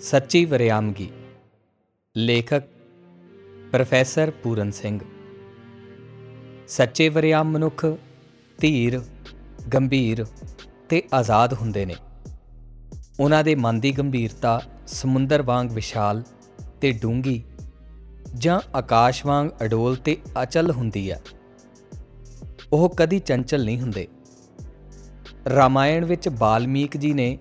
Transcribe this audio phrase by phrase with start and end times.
[0.00, 1.10] ਸੱਚੀ ਵਰਿਆਮਗੀ
[2.16, 2.62] ਲੇਖਕ
[3.72, 5.00] ਪ੍ਰੋਫੈਸਰ ਪੂਰਨ ਸਿੰਘ।
[6.68, 7.86] ਸੱਚੇ ਵਰਿਆਮ ਮਨੁੱਖ
[8.58, 9.02] ਧੀਰ,
[9.74, 10.26] ਗੰਭੀਰ
[10.88, 11.94] ਤੇ ਆਜ਼ਾਦ ਹੁੰਦੇ ਨੇ।
[13.20, 16.22] ਉਹਨਾਂ ਦੇ ਮਨ ਦੀ ਗੰਭੀਰਤਾ ਸਮੁੰਦਰ ਵਾਂਗ ਵਿਸ਼ਾਲ
[16.80, 17.44] ਤੇ ਡੂੰਗੀ
[18.38, 21.22] ਜਾਂ ਆਕਾਸ਼ ਵਾਂਗ ਅਡੋਲ ਤੇ ਅਚਲ ਹੁੰਦੀ ਹੈ।
[22.72, 24.08] ਉਹ ਕਦੀ ਚੰਚਲ ਨਹੀਂ ਹੁੰਦੇ।
[25.54, 27.38] ਰਾਮਾਇਣ ਵਿੱਚ ਬਾਲਮੀਕ ਜੀ ਨੇ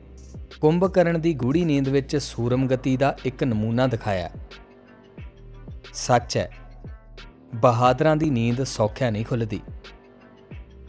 [0.62, 4.30] ਕੁੰਭਕਰਨ ਦੀ ਗੂੜੀ ਨੀਂਦ ਵਿੱਚ ਸੂਰਮਗਤੀ ਦਾ ਇੱਕ ਨਮੂਨਾ ਦਿਖਾਇਆ।
[5.94, 6.52] ਸੱਚ ਹੈ,
[7.55, 9.62] ਬਹਾਦਰਾਂ ਦੀ ਨੀਂਦ ਸੌਖਿਆ ਨਹੀਂ ਖੁੱਲਦੀ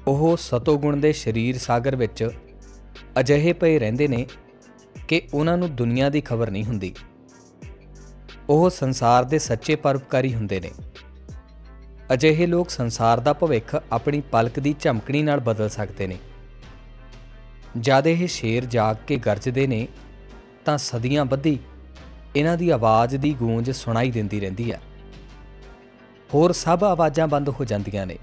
[0.07, 2.30] ਉਹ ਸਤੋਗੁਣ ਦੇ ਸਰੀਰ ਸਾਗਰ ਵਿੱਚ
[3.21, 4.27] ਅਜਿਹੇ ਪਏ ਰਹਿੰਦੇ ਨੇ
[5.09, 6.95] ਕਿ ਉਹਨਾਂ ਨੂੰ ਦੁਨੀਆ ਦੀ ਖਬਰ ਨਹੀਂ ਹੁੰਦੀ।
[8.48, 10.71] ਉਹ ਸੰਸਾਰ ਦੇ ਸੱਚੇ ਪਰਉਪਕਾਰੀ ਹੁੰਦੇ ਨੇ।
[12.12, 16.19] ਅਜਿਹੇ ਲੋਕ ਸੰਸਾਰ ਦਾ ਭਵਿੱਖ ਆਪਣੀ ਪਲਕ ਦੀ ਝਮਕਣੀ ਨਾਲ ਬਦਲ ਸਕਦੇ ਨੇ।
[17.80, 19.89] ਜਦ ਇਹ ਸ਼ੇਰ ਜਾਗ ਕੇ ਗਰਜਦੇ ਨੇ,
[20.65, 21.59] ਤਾਂ ਸਦੀਆਂ ਬੱਧੀ
[22.37, 24.80] ਇਹਨਾਂ ਦੀ ਆਵਾਜ਼ ਦੀ ਗੂੰਜ ਸੁਣਾਈ ਦਿੰਦੀ ਰਹਿੰਦੀ ਹੈ।
[26.35, 28.18] ਹੋਰ ਸਭ ਆਵਾਜ਼ਾਂ ਬੰਦ ਹੋ ਜਾਂਦੀਆਂ ਨੇ।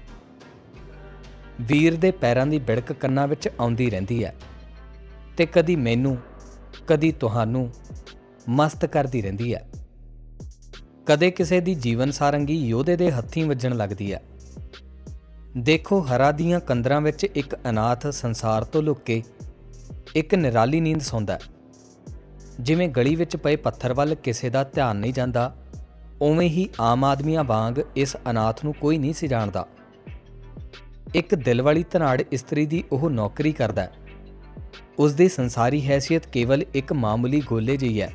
[1.60, 4.34] ਵੀਰ ਦੇ ਪੈਰਾਂ ਦੀ ਬਿੜਕ ਕੰਨਾਂ ਵਿੱਚ ਆਉਂਦੀ ਰਹਿੰਦੀ ਹੈ
[5.36, 6.18] ਤੇ ਕਦੀ ਮੈਨੂੰ,
[6.86, 7.72] ਕਦੀ ਤੁਹਾਨੂੰ
[8.48, 9.70] ਮਸਤ ਕਰਦੀ ਰਹਿੰਦੀ ਹੈ।
[11.06, 14.22] ਕਦੇ ਕਿਸੇ ਦੀ ਜੀਵਨ ਸਾਰੰਗੀ ਯੋਧੇ ਦੇ ਹੱਥੀਂ ਵੱਜਣ ਲੱਗਦੀ ਹੈ।
[15.56, 19.22] ਦੇਖੋ ਹਰਾ ਦੀਆਂ ਕੰਦਰਾਂ ਵਿੱਚ ਇੱਕ ਅਨਾਥ ਸੰਸਾਰ ਤੋਂ ਲੁੱਕ ਕੇ
[20.14, 21.38] ਇੱਕ ਨਿਰਾਲੀ ਨੀਂਦ ਸੌਂਦਾ
[22.60, 25.56] ਜਿਵੇਂ ਗਲੀ ਵਿੱਚ ਪਏ ਪੱਥਰ ਵੱਲ ਕਿਸੇ ਦਾ ਧਿਆਨ ਨਹੀਂ ਜਾਂਦਾ,
[26.22, 29.66] ਉਵੇਂ ਹੀ ਆਮ ਆਦਮੀਆਂ ਵਾਂਗ ਇਸ ਅਨਾਥ ਨੂੰ ਕੋਈ ਨਹੀਂ ਸੀ ਜਾਣਦਾ।
[31.14, 33.88] ਇੱਕ ਦਿਲ ਵਾਲੀ ਧਨਾੜ ਇਸਤਰੀ ਦੀ ਉਹ ਨੌਕਰੀ ਕਰਦਾ
[34.98, 38.12] ਉਸ ਦੀ ਸੰਸਾਰੀ ਹੈਸੀਅਤ ਕੇਵਲ ਇੱਕ ਮਾਮੂਲੀ ਗੋਲੇ ਜਿਹੀ ਹੈ।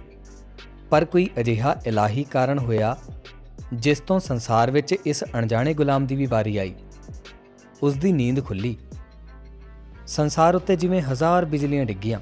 [0.90, 2.98] ਪਰ ਕੋਈ ਅਜਿਹਾ ਇਲਾਹੀ ਕਾਰਨ ਹੋਇਆ,
[3.74, 6.76] ਜਿਸ ਤੋਂ ਸੰਸਾਰ ਵਿੱਚ ਇਸ ਅਣਜਾਣੇ ਗੁਲਾਮ ਦੀ ਵੀ ਵਾਰੀ ਆਈ।
[7.84, 8.78] ਉਸ ਦੀ ਨੀਂਦ ਖੁੱਲੀ
[10.10, 12.20] ਸੰਸਾਰ ਉੱਤੇ ਜਿਵੇਂ ਹਜ਼ਾਰ ਬਿਜਲੀਆਂ ਡਿੱਗੀਆਂ।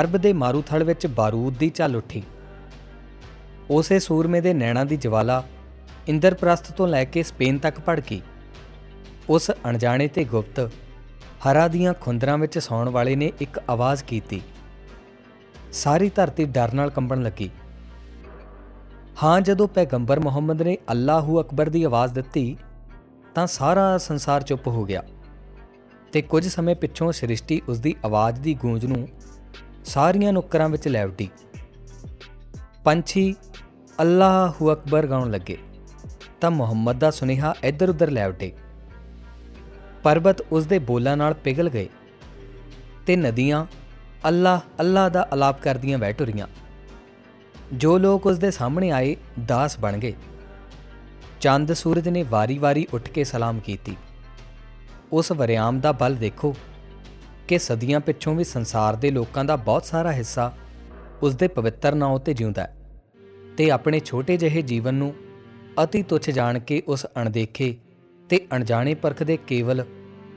[0.00, 2.22] ਅਰਬ ਦੇ ਮਾਰੂਥਲ ਵਿੱਚ ਬਾਰੂਦ ਦੀ ਝੱਲ ਉੱਠੀ।
[3.70, 5.44] ਉਸੇ ਸੂਰਮੇ ਦੇ ਨੈਣਾ ਦੀ ਜਵਾਲਾ
[6.08, 8.22] ਇੰਦਰਪ੍ਰਸਥ ਤੋਂ ਲੈ ਕੇ ਸਪੇਨ ਤੱਕ ਭੜਕੀ।
[9.28, 10.70] ਉਸ ਅਣਜਾਣੇ ਤੇ ਗੁਪਤ
[11.42, 14.42] ਹਰਾ ਦੀਆਂ ਖੁੰਦਰਾਂ ਵਿੱਚ ਸੌਣ ਵਾਲੇ ਨੇ ਇੱਕ ਆਵਾਜ਼ ਕੀਤੀ।
[15.72, 17.50] ਸਾਰੀ ਧਰਤੀ ਡਰ ਨਾਲ ਕੰਬਣ ਲੱਗੀ।
[19.22, 22.56] ਹਾਂ, ਜਦੋਂ ਪੈਗੰਬਰ ਮੁਹੰਮਦ ਨੇ ਅੱਲਾਹੂ ਅਕਬਰ ਦੀ ਆਵਾਜ਼ ਦਿੱਤੀ,
[23.34, 25.02] ਤਾਂ ਸਾਰਾ ਸੰਸਾਰ ਚੁੱਪ ਹੋ ਗਿਆ।
[26.12, 29.08] ਤੇ ਕੁਝ ਸਮੇਂ ਪਿੱਛੋਂ ਸ੍ਰਿਸ਼ਟੀ ਉਸ ਦੀ ਆਵਾਜ਼ ਦੀ ਗੂੰਜ ਨੂੰ
[29.84, 31.28] ਸਾਰੀਆਂ ਨੁਕਰਾਂ ਵਿੱਚ ਲੈ ਉੱਡੀ।
[32.84, 33.34] ਪੰਛੀ
[33.98, 35.56] ਅੱਲਾਹੂ ਅਕਬਰ ਗਾਉਣ ਲੱਗੇ,
[36.40, 38.52] ਤਾਂ ਮੁਹੰਮਦ ਦਾ ਸੁਨੇਹਾ ਇੱਧਰ ਉੱਧਰ ਲੈ ਉੱਡੇ।
[40.02, 41.88] ਪਰਬਤ ਉਸ ਦੇ ਬੋਲਾਂ ਨਾਲ ਪਿਘਲ ਗਏ
[43.06, 43.64] ਤੇ ਨਦੀਆਂ
[44.28, 46.46] ਅੱਲਾਹ ਅੱਲਾਹ ਦਾ ਅਲਾਪ ਕਰਦੀਆਂ ਬਹਿ ਟੁਰੀਆਂ।
[47.72, 49.16] ਜੋ ਲੋਕ ਉਸ ਦੇ ਸਾਹਮਣੇ ਆਏ,
[49.46, 50.14] ਦਾਸ ਬਣ ਗਏ।
[51.40, 53.96] ਚੰਦ ਸੂਰਜ ਨੇ ਵਾਰੀ-ਵਾਰੀ ਉੱਠ ਕੇ ਸਲਾਮ ਕੀਤੀ।
[55.12, 56.54] ਉਸ ਵਰਿਆਮ ਦਾ ਬਲ ਦੇਖੋ
[57.48, 60.52] ਕਿ ਸਦੀਆਂ ਪਿੱਛੋਂ ਵੀ ਸੰਸਾਰ ਦੇ ਲੋਕਾਂ ਦਾ ਬਹੁਤ ਸਾਰਾ ਹਿੱਸਾ
[61.22, 62.76] ਉਸ ਦੇ ਪਵਿੱਤਰ ਨਾਂ ਉਤੇ ਜਿਉਂਦਾ ਹੈ
[63.56, 65.14] ਤੇ ਆਪਣੇ ਛੋਟੇ ਜਿਹੇ ਜੀਵਨ ਨੂੰ
[65.84, 67.76] ਅਤੀ ਤੁੱਛ ਜਾਣ ਕੇ ਉਸ ਅਣਦੇਖੇ
[68.28, 69.84] ਤੇ ਅਣਜਾਣੇ ਪਰਖ ਦੇ ਕੇਵਲ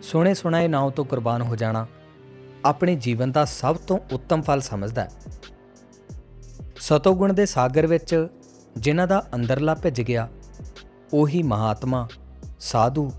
[0.02, 1.88] ਸੁਣੇ ਸੁਣਾਏ ਨਾਂ ਤੋਂ ਕੁਰਬਾਨ ਹੋ ਜਾਣਾ
[2.66, 5.10] ਆਪਣੇ ਜੀਵਨ ਦਾ ਸਭ ਤੋਂ ਉੱਤਮ ਫਲ ਸਮਝਦਾ ਹੈ।
[6.80, 8.28] ਸਤੋਗੁਣ ਦੇ ਸਾਗਰ ਵਿੱਚ
[8.78, 10.30] ਜਿਨ੍ਹਾਂ ਦਾ ਅੰਦਰਲਾ ਭਿੱਜ ਗਿਆ,
[11.14, 12.08] ਉਹੀ ਮਹਾਤਮਾ,
[12.60, 13.12] ਸਾਧੂ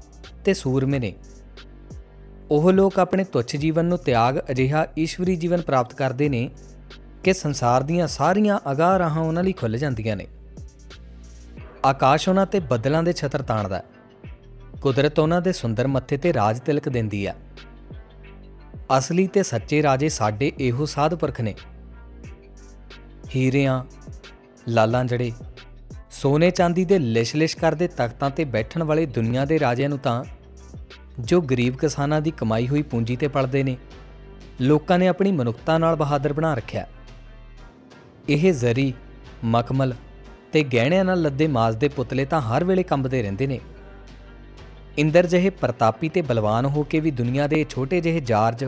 [0.44, 1.14] ਤੇ ਸੂਰਮੇ ਨੇ।
[2.52, 6.50] ਉਹ ਲੋਕ ਆਪਣੇ ਤੁੱਛ ਜੀਵਨ ਨੂੰ ਤਿਆਗ ਅਜਿਹਾ ਈਸ਼ਵਰੀ ਜੀਵਨ ਪ੍ਰਾਪਤ ਕਰਦੇ ਨੇ
[7.24, 10.26] ਕਿ ਸੰਸਾਰ ਦੀਆਂ ਸਾਰੀਆਂ ਅਗਾਹ ਰਾਹਾਂ ਉਹਨਾਂ ਲਈ ਖੁੱਲ ਜਾਂਦੀਆਂ ਨੇ।
[11.84, 13.84] ਆਕਾਸ਼ ਉਹਨਾਂ ਤੇ ਬੱਦਲਾਂ ਦੇ ਛਤਰ ਤਾਣਦਾ ਹੈ।
[14.82, 17.34] ਕੁਦਰਤ ਉਹਨਾਂ ਦੇ ਸੁੰਦਰ ਮੱਥੇ ਤੇ ਰਾਜ ਤਿਲਕ ਦਿੰਦੀ ਆ
[18.98, 21.54] ਅਸਲੀ ਤੇ ਸੱਚੇ ਰਾਜੇ ਸਾਡੇ ਇਹੋ ਸਾਧ ਪੁਰਖ ਨੇ।
[23.36, 23.84] ਹੀਰਿਆਂ
[24.68, 25.32] ਲਾਲਾਂ ਜੜੇ
[26.10, 30.24] ਸੋਨੇ ਚਾਂਦੀ ਦੇ ਲਿਸ਼-ਲਿਸ਼ ਕਰਦੇ ਤਖਤਾਂ ਤੇ ਬੈਠਣ ਵਾਲੇ ਦੁਨੀਆ ਦੇ ਰਾਜਿਆਂ ਨੂੰ ਤਾਂ
[31.20, 33.76] ਜੋ ਗਰੀਬ ਕਿਸਾਨਾਂ ਦੀ ਕਮਾਈ ਹੋਈ ਪੂੰਜੀ ਤੇ ਪਲਦੇ ਨੇ।
[34.60, 36.86] ਲੋਕਾਂ ਨੇ ਆਪਣੀ ਮਨੁੱਖਤਾ ਨਾਲ ਬਹਾਦਰ ਬਣਾ ਰੱਖਿਆ।
[38.28, 38.94] ਇਹ ਜ਼ਰੀ,
[39.44, 39.94] ਮਖਮਲ
[40.52, 43.60] ਤੇ ਗਹਿਣਿਆਂ ਨਾਲ ਲੱਦੇ ਮਾਸ ਦੇ ਪੁਤਲੇ ਤਾਂ ਹਰ ਵੇਲੇ ਕੰਬਦੇ ਰਹਿੰਦੇ ਨੇ।
[44.98, 48.64] ਇੰਦਰ ਜਿਹੇ ਪ੍ਰਤਾਪੀ ਤੇ ਬਲਵਾਨ ਹੋ ਕੇ ਵੀ ਦੁਨੀਆ ਦੇ ਛੋਟੇ ਜਿਹੇ ਜਾਰਜ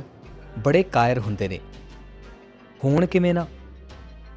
[0.59, 1.61] ਬੜੇ ਕਾਇਰ ਹੁੰਦੇ ਨੇ।
[2.85, 3.47] ਹੋਣ ਕਿਵੇਂ ਨਾ,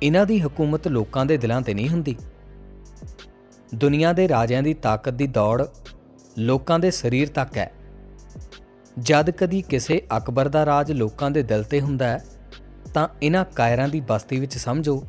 [0.03, 2.15] ਇਹਨਾਂ ਦੀ ਹਕੂਮਤ ਲੋਕਾਂ ਦੇ ਦਿਲਾਂ ਤੇ ਨਹੀਂ ਹੁੰਦੀ।
[3.75, 5.63] ਦੁਨੀਆ ਦੇ ਰਾਜਿਆਂ ਦੀ ਤਾਕਤ ਦੀ ਦੌੜ
[6.38, 7.71] ਲੋਕਾਂ ਦੇ ਸਰੀਰ ਤੱਕ ਹੈ।
[8.98, 12.24] ਜਦ ਕਦੀ ਕਿਸੇ ਅਕਬਰ ਦਾ ਰਾਜ ਲੋਕਾਂ ਦੇ ਦਿਲ ਤੇ ਹੁੰਦਾ ਹੈ,
[12.94, 15.04] ਤਾਂ ਇਹਨਾਂ ਕਾਇਰਾਂ ਦੀ ਬਸਤੀ ਵਿੱਚ ਸਮਝੋ,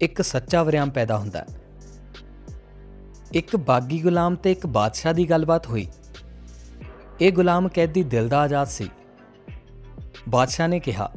[0.00, 1.46] ਇੱਕ ਸੱਚਾ ਵਰਿਆਮ ਪੈਦਾ ਹੁੰਦਾ ਹੈ।
[3.34, 5.86] ਇੱਕ ਬਾਗੀ ਗੁਲਾਮ ਤੇ ਇੱਕ ਬਾਦਸ਼ਾਹ ਦੀ ਗੱਲਬਾਤ ਹੋਈ।
[7.20, 8.88] ਇਹ ਗੁਲਾਮ ਕੈਦੀ ਦਿਲ ਦਾ ਆਜ਼ਾਦ ਸੀ।
[10.28, 11.10] ਬਾਦਸ਼ਾਹ ਨੇ ਕਿਹਾ,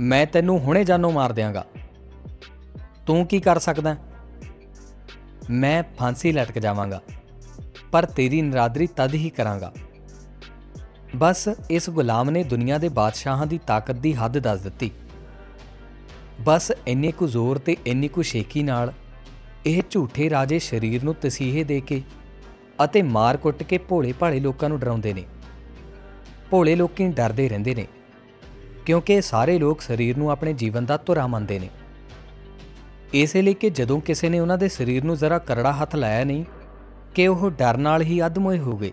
[0.00, 1.64] ਮੈਂ ਤੈਨੂੰ ਹੁਣੇ ਜਾਨੋਂ ਮਾਰ ਦਿਆਂਗਾ।
[3.06, 3.96] ਤੂੰ ਕੀ ਕਰ ਸਕਦਾ
[5.50, 7.00] ਮੈਂ ਫਾਂਸੀ ਲਟਕ ਜਾਵਾਂਗਾ,
[7.92, 9.72] ਪਰ ਤੇਰੀ ਨਰਾਦਰੀ ਤਦ ਹੀ ਕਰਾਂਗਾ।
[11.16, 14.90] ਬਸ ਇਸ ਗੁਲਾਮ ਨੇ ਦੁਨੀਆ ਦੇ ਬਾਦਸ਼ਾਹਾਂ ਦੀ ਤਾਕਤ ਦੀ ਹੱਦ ਦੱਸ ਦਿੱਤੀ।
[16.40, 18.92] ਬਸ ਇੰਨੇ ਕੁ ਜ਼ੋਰ ਤੇ ਇੰਨੀ ਕੁ ਸ਼ੇਕੀ ਨਾਲ
[19.66, 22.02] ਇਹ ਝੂਠੇ ਰਾਜੇ ਸਰੀਰ ਨੂੰ ਤਸੀਹੇ ਦੇ ਕੇ
[22.84, 25.24] ਅਤੇ ਮਾਰ ਕੁੱਟ ਕੇ ਭੋਲੇ ਭਾਲੇ ਲੋਕਾਂ ਨੂੰ ਡਰਾਉਂਦੇ ਨੇ।
[26.50, 27.86] ਭੋਲੇ ਲੋਕੀ ਡਰਦੇ ਰਹਿੰਦੇ ਨੇ,
[28.86, 31.68] ਕਿਉਂਕਿ ਸਾਰੇ ਲੋਕ ਸਰੀਰ ਨੂੰ ਆਪਣੇ ਜੀਵਨ ਦਾ ਧੁਰਾ ਮੰਨਦੇ ਨੇ।
[33.14, 36.44] ਇਸੇ ਲਈ ਕਿ ਜਦੋਂ ਕਿਸੇ ਨੇ ਉਹਨਾਂ ਦੇ ਸਰੀਰ ਨੂੰ ਜ਼ਰਾ ਕਰੜਾ ਹੱਥ ਲਾਇਆ ਨਹੀਂ,
[37.14, 38.92] ਕਿ ਉਹ ਡਰ ਨਾਲ ਹੀ ਅਧਮੋਏ ਹੋ ਗਏ।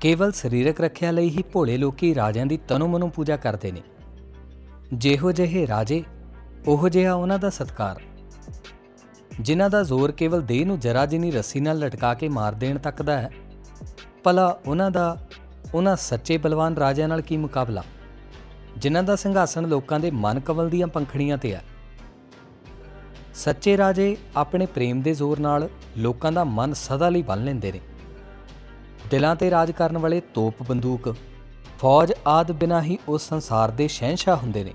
[0.00, 3.82] ਕੇਵਲ ਸਰੀਰਕ ਰੱਖਿਆ ਲਈ ਹੀ ਭੋਲੇ ਲੋਕੀ ਰਾਜਿਆਂ ਦੀ ਤਨੋ ਮਨੋ ਪੂਜਾ ਕਰਦੇ ਨੇ।
[4.94, 6.04] ਜਿਹੋ ਜਿਹੇ ਰਾਜੇ,
[6.66, 8.00] ਉਹ ਜਿਹਾ ਉਹਨਾਂ ਦਾ ਸਤਕਾਰ।
[9.40, 13.02] ਜਿਨ੍ਹਾਂ ਦਾ ਜ਼ੋਰ ਕੇਵਲ ਦੇਹ ਨੂੰ ਜਰਾ ਜਿਨੀ ਰੱਸੀ ਨਾਲ ਲਟਕਾ ਕੇ ਮਾਰ ਦੇਣ ਤੱਕ
[13.02, 13.30] ਦਾ ਹੈ,
[14.24, 15.28] ਭਲਾ ਉਹਨਾਂ ਦਾ,
[15.74, 17.84] ਉਹਨਾਂ ਸੱਚੇ ਬਲਵਾਨ ਰਾਜਿਆਂ ਨਾਲ ਕੀ ਮੁਕਾਬਲਾ?
[18.76, 21.64] ਜਿਨ੍ਹਾਂ ਦਾ ਸਿੰਘਾਸਣ ਲੋਕਾਂ ਦੇ ਮਨ ਕਵਲ ਦੀਆਂ ਪੰਖੜੀਆਂ ਤੇ ਹੈ।
[23.34, 25.68] ਸੱਚੇ ਰਾਜੇ ਆਪਣੇ ਪ੍ਰੇਮ ਦੇ ਜ਼ੋਰ ਨਾਲ
[25.98, 27.80] ਲੋਕਾਂ ਦਾ ਮਨ ਸਦਾ ਲਈ ਬੰਨ ਲੈਂਦੇ ਨੇ।
[29.10, 31.14] ਦਿਲਾਂ ਤੇ ਰਾਜ ਕਰਨ ਵਾਲੇ ਤੋਪ ਬੰਦੂਕ,
[31.78, 34.72] ਫੌਜ ਆਦ ਬਿਨਾ ਹੀ ਉਸ ਸੰਸਾਰ ਦੇ ਸ਼ਹਿਨशाह ਹੁੰਦੇ ਨੇ।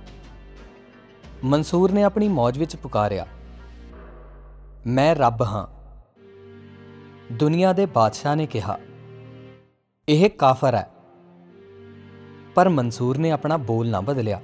[1.43, 3.25] ਮਨਸੂਰ ਨੇ ਆਪਣੀ ਮੌਜ ਵਿੱਚ ਪੁਕਾਰਿਆ,
[4.87, 5.67] ਮੈਂ ਰੱਬ ਹਾਂ।
[7.33, 8.77] ਦੁਨੀਆ ਦੇ ਬਾਦਸ਼ਾਹ ਨੇ ਕਿਹਾ,
[10.09, 10.89] ਇਹ ਕਾਫਰ ਹੈ।
[12.55, 14.41] ਪਰ ਮਨਸੂਰ ਨੇ ਆਪਣਾ ਬੋਲ ਨਾ ਬਦਲਿਆ।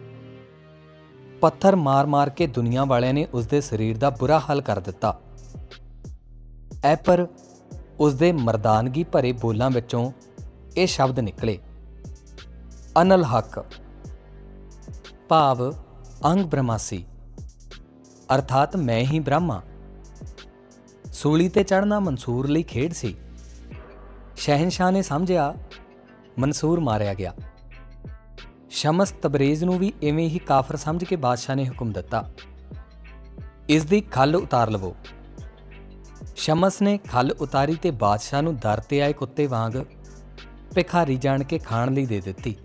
[1.41, 5.19] ਪੱਥਰ ਮਾਰ-ਮਾਰ ਕੇ ਦੁਨੀਆ ਵਾਲਿਆਂ ਨੇ ਉਸ ਦੇ ਸਰੀਰ ਦਾ ਬੁਰਾ ਹਾਲ ਕਰ ਦਿੱਤਾ।
[6.83, 7.27] ਐ ਪਰ
[7.99, 10.11] ਉਸ ਦੇ ਮਰਦਾਨਗੀ ਭਰੇ ਬੋਲਾਂ ਵਿੱਚੋਂ
[10.77, 11.59] ਇਹ ਸ਼ਬਦ ਨਿਕਲੇ।
[13.01, 13.65] ਅਨਲ ਹਕ।
[15.29, 15.73] ਭਾਵ,
[16.25, 17.05] ਅੰਗ ਬ੍ਰਹਮਾਸੀ।
[18.35, 19.61] ਅਰਥਾਤ ਮੈਂ ਹੀ ਬ੍ਰਹਮਾ।
[21.13, 23.15] ਸੂਲੀ ਤੇ ਚੜਨਾ ਮਨਸੂਰ ਲਈ ਖੇਡ ਸੀ।
[24.35, 25.55] ਸ਼ਹਿਨशाह ਨੇ ਸਮਝਿਆ,
[26.39, 27.33] ਮਨਸੂਰ ਮਾਰਿਆ ਗਿਆ।
[28.69, 32.31] ਸ਼ਮਸ ਤਬਰੇਜ਼ ਨੂੰ ਵੀ ਐਵੇਂ ਹੀ ਕਾਫਰ ਸਮਝ ਕੇ ਬਾਦਸ਼ਾਹ ਨੇ ਹੁਕਮ ਦਿੱਤਾ।
[33.69, 34.95] ਇਸ ਦੀ ਖੱਲ ਉਤਾਰ ਲਵੋ।
[36.37, 39.73] ਸ਼ਮਸ ਨੇ ਖੱਲ ਉਤਾਰੀ ਤੇ ਬਾਦਸ਼ਾਹ ਨੂੰ ਦਰ ਤੇ ਆਏ ਕੁੱਤੇ ਵਾਂਗ
[40.75, 42.55] ਭਿਖਾਰੀ ਜਾਣ ਕੇ ਖਾਣ ਲਈ ਦੇ ਦਿੱਤੀ।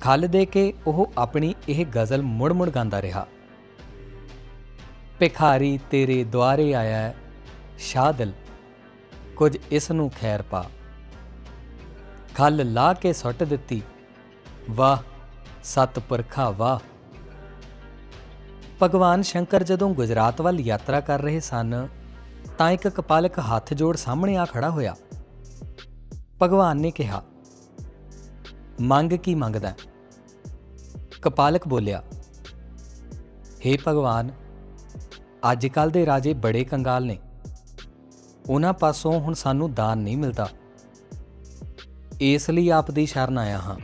[0.00, 3.26] ਖੱਲ ਦੇ ਕੇ ਉਹ ਆਪਣੀ ਇਹ ਗਜ਼ਲ ਮੁੜ-ਮੁੜ ਗਾਉਂਦਾ ਰਿਹਾ।
[5.18, 7.16] ਭਿਖਾਰੀ ਤੇਰੇ ਦੁਆਰੇ ਆਇਆ ਹੈ
[7.78, 8.32] ਸ਼ਾਦਲ
[9.36, 10.70] ਕੁਝ ਇਸ ਨੂੰ ਖੈਰ ਪਾ।
[12.36, 13.82] ਖੱਲ ਲਾ ਕੇ ਸੁੱਟ ਦਿੱਤੀ,
[14.70, 14.98] ਵਾਹ,
[15.64, 16.78] ਸਤ ਪੁਰਖਾ ਵਾਹ।
[18.82, 21.88] ਭਗਵਾਨ ਸ਼ੰਕਰ ਜਦੋਂ ਗੁਜਰਾਤ ਵੱਲ ਯਾਤਰਾ ਕਰ ਰਹੇ ਸਨ
[22.58, 24.96] ਤਾਂ ਇੱਕ ਕਪਾਲਕ ਹੱਥ ਜੋੜ ਸਾਹਮਣੇ ਆ ਖੜਾ ਹੋਇਆ।
[26.42, 27.22] ਭਗਵਾਨ ਨੇ ਕਿਹਾ,
[28.80, 29.74] ਮੰਗ ਕੀ ਮੰਗਦਾ
[31.22, 32.02] ਕਪਾਲਕ ਬੋਲਿਆ
[33.66, 34.30] हे ਭਗਵਾਨ
[35.52, 37.18] ਅੱਜ ਕੱਲ ਦੇ ਰਾਜੇ ਬੜੇ ਕੰਗਾਲ ਨੇ।
[38.50, 40.48] ਉਹਨਾਂ ਪਾਸੋਂ ਹੁਣ ਸਾਨੂੰ ਦਾਨ ਨਹੀਂ ਮਿਲਦਾ।
[42.20, 43.78] ਇਸ ਲਈ ਆਪ ਦੀ ਸ਼ਰਨ ਆਇਆ ਹਾਂ।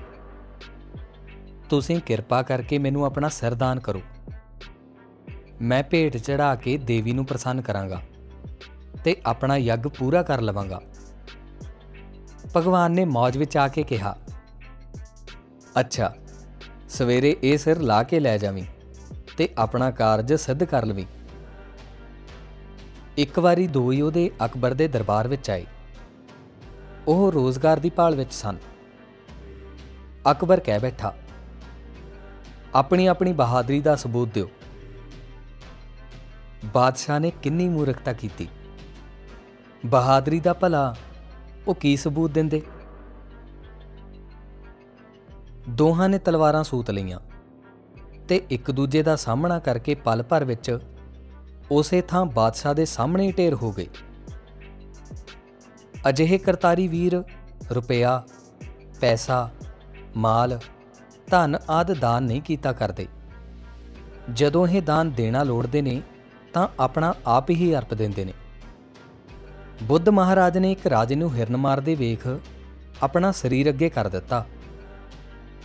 [1.70, 4.00] ਤੁਸੀਂ ਕਿਰਪਾ ਕਰਕੇ ਮੈਨੂੰ ਆਪਣਾ ਸਿਰ ਦਾਨ ਕਰੋ।
[5.62, 8.02] ਮੈਂ ਭੇਟ ਚੜਾ ਕੇ ਦੇਵੀ ਨੂੰ ਪ੍ਰਸੰਨ ਕਰਾਂਗਾ।
[9.04, 10.80] ਤੇ ਆਪਣਾ ਯੱਗ ਪੂਰਾ ਕਰ ਲਵਾਂਗਾ।
[12.56, 14.16] ਭਗਵਾਨ ਨੇ ਮੌਜ ਵਿੱਚ ਆ ਕੇ ਕਿਹਾ,
[15.80, 16.14] ਅੱਛਾ,
[16.88, 18.64] ਸਵੇਰੇ ਇਹ ਸਿਰ ਲਾ ਕੇ ਲੈ ਜਾਵੀਂ
[19.36, 21.06] ਤੇ ਆਪਣਾ ਕਾਰਜ ਸਿੱਧ ਕਰ ਲਵੀਂ।
[23.18, 25.66] ਇੱਕ ਵਾਰੀ ਦੋ ਹੀ ਉਹਦੇ ਅਕਬਰ ਦੇ ਦਰਬਾਰ ਵਿੱਚ ਆਏ।
[27.08, 28.56] ਉਹ ਰੋਜ਼ਗਾਰ ਦੀ ਭਾਲ ਵਿੱਚ ਸਨ।
[30.30, 31.14] ਅਕਬਰ ਕਹਿ ਬੈਠਾ,
[32.74, 34.48] ਆਪਣੀ ਆਪਣੀ ਬਹਾਦਰੀ ਦਾ ਸਬੂਤ ਦਿਓ।
[36.74, 38.48] ਬਾਦਸ਼ਾਹ ਨੇ ਕਿੰਨੀ ਮੂਰਖਤਾ ਕੀਤੀ।
[39.86, 40.94] ਬਹਾਦਰੀ ਦਾ ਭਲਾ,
[41.68, 42.62] ਉਹ ਕੀ ਸਬੂਤ ਦਿੰਦੇ?
[45.68, 47.20] ਦੋਹਾਂ ਨੇ ਤਲਵਾਰਾਂ ਸੂਤ ਲਈਆਂ
[48.28, 50.78] ਤੇ ਇੱਕ ਦੂਜੇ ਦਾ ਸਾਹਮਣਾ ਕਰਕੇ ਪਲ ਭਰ ਵਿੱਚ
[51.70, 53.86] ਉਸੇ ਥਾਂ ਬਾਦਸ਼ਾਹ ਦੇ ਸਾਹਮਣੇ ਹੀ ਢੇਰ ਹੋ ਗਏ।
[56.08, 57.22] ਅਜਿਹੇ ਕਰਤਾਰੀ ਵੀਰ,
[57.72, 58.22] ਰੁਪਿਆ,
[59.00, 59.50] ਪੈਸਾ,
[60.16, 60.58] ਮਾਲ,
[61.26, 63.06] ਧਨ ਆਦ ਦਾਨ ਨਹੀਂ ਕੀਤਾ ਕਰਦੇ।
[64.32, 66.02] ਜਦੋਂ ਇਹ ਦਾਨ ਦੇਣਾ ਲੋੜਦੇ ਨੇ
[66.52, 68.32] ਤਾਂ ਆਪਣਾ ਆਪ ਹੀ ਅਰਪ ਦਿੰਦੇ ਨੇ।
[69.82, 72.38] ਬੁੱਧ ਮਹਾਰਾਜ ਨੇ ਇੱਕ ਰਾਜੇ ਨੂੰ ਹਿਰਨ ਮਾਰਦੇ ਵੇਖ
[73.02, 74.46] ਆਪਣਾ ਸਰੀਰ ਅੱਗੇ ਕਰ ਦਿੱਤਾ।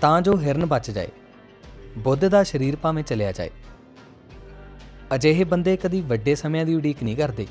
[0.02, 1.08] ਤਾਂ ਜੋ ਹਿਰਨ ਬਚ ਜਾਏ।
[1.98, 3.50] ਬੁੱਧ ਦਾ ਸਰੀਰ ਭਾਵੇਂ ਚਲਿਆ ਜਾਏ।
[5.16, 7.48] ਅਜਿਹੇ ਬੰਦੇ ਕਦੀ ਵੱਡੇ ਸਮਿਆਂ ਦੀ ਉਡੀਕ ਨਹੀਂ ਕਰਦੇ।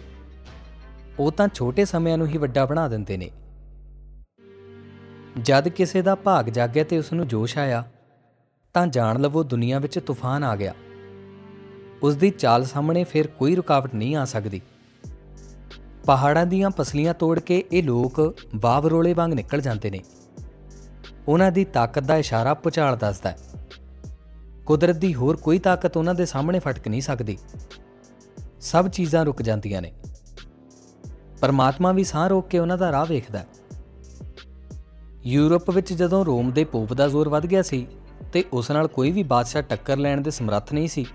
[1.18, 3.30] ਉਹ ਤਾਂ ਛੋਟੇ ਸਮਿਆਂ ਨੂੰ ਹੀ ਵੱਡਾ ਬਣਾ ਦਿੰਦੇ ਨੇ।
[5.42, 7.84] ਜਦ ਕਿਸੇ ਦਾ ਭਾਗ ਜਾਗਿਆ ਤੇ ਉਸ ਨੂੰ ਜੋਸ਼ ਆਇਆ,
[8.74, 10.74] ਤਾਂ ਜਾਣ ਲਵੋ ਦੁਨੀਆ ਵਿੱਚ ਤੂਫਾਨ ਆ ਗਿਆ।
[12.02, 14.60] ਉਸ ਦੀ ਚਾਲ ਸਾਹਮਣੇ ਫਿਰ ਕੋਈ ਰੁਕਾਵਟ ਨਹੀਂ ਆ ਸਕਦੀ।
[16.06, 20.00] ਪਹਾੜਾਂ ਦੀਆਂ ਪਸਲੀਆਂ ਤੋੜ ਕੇ ਇਹ ਲੋਕ ਬਾਵਰੋਲੇ ਵਾਂਗ ਨਿਕਲ ਜਾਂਦੇ ਨੇ।
[21.28, 23.36] ਉਹਨਾਂ ਦੀ ਤਾਕਤ ਦਾ ਇਸ਼ਾਰਾ ਪੁਚਾਲ ਦੱਸਦਾ ਹੈ।
[24.66, 27.38] ਕੁਦਰਤ ਦੀ ਹੋਰ ਕੋਈ ਤਾਕਤ ਉਹਨਾਂ ਦੇ ਸਾਹਮਣੇ ਫਟਕ ਨਹੀਂ ਸਕਦੀ।
[28.60, 29.92] ਸਭ ਚੀਜ਼ਾਂ ਰੁਕ ਜਾਂਦੀਆਂ ਨੇ।
[31.40, 33.46] ਪਰਮਾਤਮਾ ਵੀ ਸਾਹ ਰੋਕ ਕੇ ਉਹਨਾਂ ਦਾ ਰਾਹ ਵੇਖਦਾ ਹੈ।
[35.24, 37.86] ਯੂਰਪ ਵਿੱਚ ਜਦੋਂ ਰੋਮ ਦੇ ਪੋਪ ਦਾ ਜ਼ੋਰ ਵੱਧ ਗਿਆ ਸੀ
[38.32, 41.06] ਤੇ ਉਸ ਨਾਲ ਕੋਈ ਵੀ ਬਾਦਸ਼ਾਹ ਟੱਕਰ ਲੈਣ ਦੇ ਸਮਰੱਥ ਨਹੀਂ ਸੀ।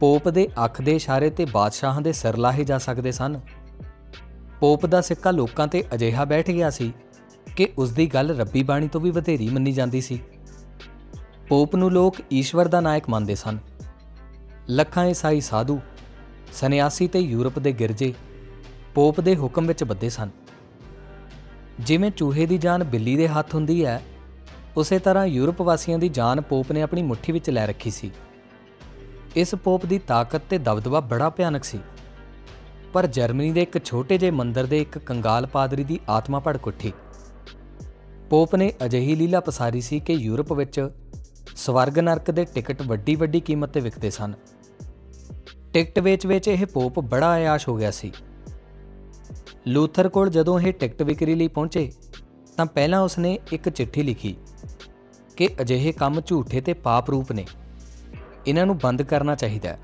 [0.00, 3.40] ਪੋਪ ਦੇ ਅੱਖ ਦੇ ਇਸ਼ਾਰੇ ਤੇ ਬਾਦਸ਼ਾਹਾਂ ਦੇ ਸਿਰ ਲਾਹੇ ਜਾ ਸਕਦੇ ਸਨ।
[4.60, 6.92] ਪੋਪ ਦਾ ਸਿੱਕਾ ਲੋਕਾਂ ਤੇ ਅਜਿਹਾ ਬੈਠ ਗਿਆ ਸੀ
[7.56, 10.20] ਕਿ ਉਸ ਦੀ ਗੱਲ ਰੱਬੀ ਬਾਣੀ ਤੋਂ ਵੀ ਵਧੇਰੀ ਮੰਨੀ ਜਾਂਦੀ ਸੀ।
[11.48, 13.58] ਪੋਪ ਨੂੰ ਲੋਕ ਈਸ਼ਵਰ ਦਾ ਨਾਇਕ ਮੰਨਦੇ ਸਨ।
[14.68, 15.80] ਲੱਖਾਂ ਈਸਾਈ ਸਾਧੂ,
[16.52, 18.14] ਸੰਨਿਆਸੀ ਤੇ ਯੂਰਪ ਦੇ ਗਿਰਜੇ
[18.94, 20.30] ਪੋਪ ਦੇ ਹੁਕਮ ਵਿੱਚ ਬੱਧੇ ਸਨ।
[21.80, 24.02] ਜਿਵੇਂ ਚੂਹੇ ਦੀ ਜਾਨ ਬਿੱਲੀ ਦੇ ਹੱਥ ਹੁੰਦੀ ਹੈ,
[24.76, 28.10] ਉਸੇ ਤਰ੍ਹਾਂ ਯੂਰਪ ਵਾਸੀਆਂ ਦੀ ਜਾਨ ਪੋਪ ਨੇ ਆਪਣੀ ਮੁੱਠੀ ਵਿੱਚ ਲੈ ਰੱਖੀ ਸੀ।
[29.36, 31.78] ਇਸ ਪੋਪ ਦੀ ਤਾਕਤ ਤੇ ਦਬਦਬਾ ਬੜਾ ਭਿਆਨਕ ਸੀ।
[32.92, 36.92] ਪਰ ਜਰਮਨੀ ਦੇ ਇੱਕ ਛੋਟੇ ਜਿਹੇ ਮੰਦਰ ਦੇ ਇੱਕ ਕੰਗਾਲ ਪਾਦਰੀ ਦੀ ਆਤਮਾ ਭੜਕ ਉੱਠੀ।
[38.30, 40.88] ਪੋਪ ਨੇ ਅਜਿਹੀ ਲੀਲਾ ਪਸਾਰੀ ਸੀ ਕਿ ਯੂਰਪ ਵਿੱਚ
[41.56, 44.32] ਸਵਰਗ ਨਰਕ ਦੇ ਟਿਕਟ ਵੱਡੀ ਵੱਡੀ ਕੀਮਤ ਤੇ ਵਿਕਦੇ ਸਨ।
[45.72, 48.12] ਟਿਕਟ ਵੇਚ-ਵੇਚ ਇਹ ਪੋਪ ਬੜਾ ਆਯਾਸ਼ ਹੋ ਗਿਆ ਸੀ।
[49.66, 51.92] ਲੂਥਰ ਕੋਲ ਜਦੋਂ ਇਹ ਟਿਕਟ ਵਿਕਰੀ ਲਈ ਪਹੁੰਚੇ,
[52.56, 54.36] ਤਾਂ ਪਹਿਲਾਂ ਉਸਨੇ ਇੱਕ ਚਿੱਠੀ ਲਿਖੀ
[55.36, 57.46] ਕਿ ਅਜਿਹੇ ਕੰਮ ਝੂਠੇ ਤੇ ਪਾਪ ਰੂਪ ਨੇ।
[58.46, 59.78] ਇਹਨਾਂ ਨੂੰ ਬੰਦ ਕਰਨਾ ਚਾਹੀਦਾ ਹੈ।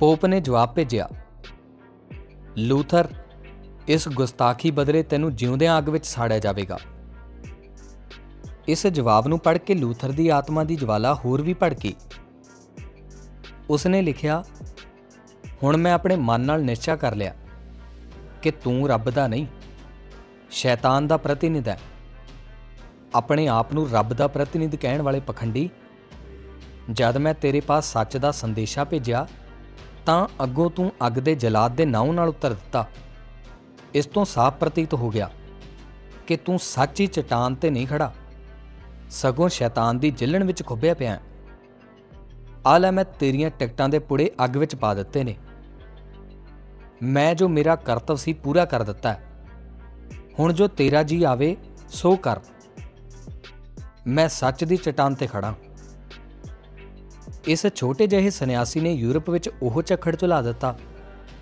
[0.00, 1.08] ਪੋਪ ਨੇ ਜਵਾਬ ਭੇਜਿਆ
[2.58, 3.08] ਲੂਥਰ,
[3.88, 6.78] ਇਸ ਗੁਸਤਾਖੀ ਬਦਲੇ ਤੈਨੂੰ ਜਿਉਂਦਿਆਂ ਅੱਗ ਵਿੱਚ ਸਾੜਿਆ ਜਾਵੇਗਾ।
[8.68, 11.94] ਇਸ ਜਵਾਬ ਨੂੰ ਪੜ੍ਹ ਕੇ ਲੂਥਰ ਦੀ ਆਤਮਾ ਦੀ ਜਵਾਲਾ ਹੋਰ ਵੀ ਭੜਕੀ।
[13.70, 14.44] ਉਸਨੇ ਲਿਖਿਆ,
[15.62, 17.34] ਹੁਣ ਮੈਂ ਆਪਣੇ ਮਨ ਨਾਲ ਨਿਸ਼ਚਾ ਕਰ ਲਿਆ
[18.42, 19.46] ਕਿ ਤੂੰ ਰੱਬ ਦਾ ਨਹੀਂ,
[20.50, 21.78] ਸ਼ੈਤਾਨ ਦਾ ਪ੍ਰਤੀਨਿਧ ਹੈ।
[23.14, 25.70] ਆਪਣੇ ਆਪ ਨੂੰ ਰੱਬ ਦਾ ਪ੍ਰਤੀਨਿਧ ਕਹਿਣ ਵਾਲੇ ਪਖੰਡੀ,
[26.92, 29.26] ਜਦ ਮੈਂ ਤੇਰੇ ਪਾਸ ਸੱਚ ਦਾ ਸੰਦੇਸ਼ਾ ਭੇਜਿਆ
[30.06, 32.86] ਤਾਂ ਅੱਗੋਂ ਤੂੰ ਅੱਗ ਦੇ ਜਲਾਦ ਦੇ ਨਾਉ ਨਾਲ ਉਤਰ ਦਿੱਤਾ।
[33.94, 35.30] ਇਸ ਤੋਂ ਸਾਫ਼ ਪ੍ਰਤੀਤ ਹੋ ਗਿਆ
[36.26, 38.12] ਕਿ ਤੂੰ ਸੱਚੀ ਚਟਾਨ ਤੇ ਨਹੀਂ ਖੜਾ।
[39.10, 41.18] ਸਗੋਂ ਸ਼ੈਤਾਨ ਦੀ ਜਿੱਲਣ ਵਿੱਚ ਖੁੱਬਿਆ ਪਿਆ
[42.66, 45.36] ਆ ਲੈ ਮੈਂ ਤੇਰੀਆਂ ਟਿਕਟਾਂ ਦੇ ਪੁੜੇ ਅੱਗ ਵਿੱਚ ਪਾ ਦਿੱਤੇ ਨੇ।
[47.02, 49.14] ਮੈਂ ਜੋ ਮੇਰਾ ਕਰਤੱਵ ਸੀ ਪੂਰਾ ਕਰ ਦਿੱਤਾ
[50.38, 51.56] ਹੁਣ ਜੋ ਤੇਰਾ ਜੀ ਆਵੇ,
[51.88, 52.40] ਸੋ ਕਰ।
[54.06, 55.54] ਮੈਂ ਸੱਚ ਦੀ ਚਟਾਨ ਤੇ ਖੜਾ
[57.48, 60.76] ਇਸ ਛੋਟੇ ਜਿਹੇ ਸੰਨਿਆਸੀ ਨੇ ਯੂਰਪ ਵਿੱਚ ਉਹ ਝਖੜ ਚੁਲਾ ਦਿੱਤਾ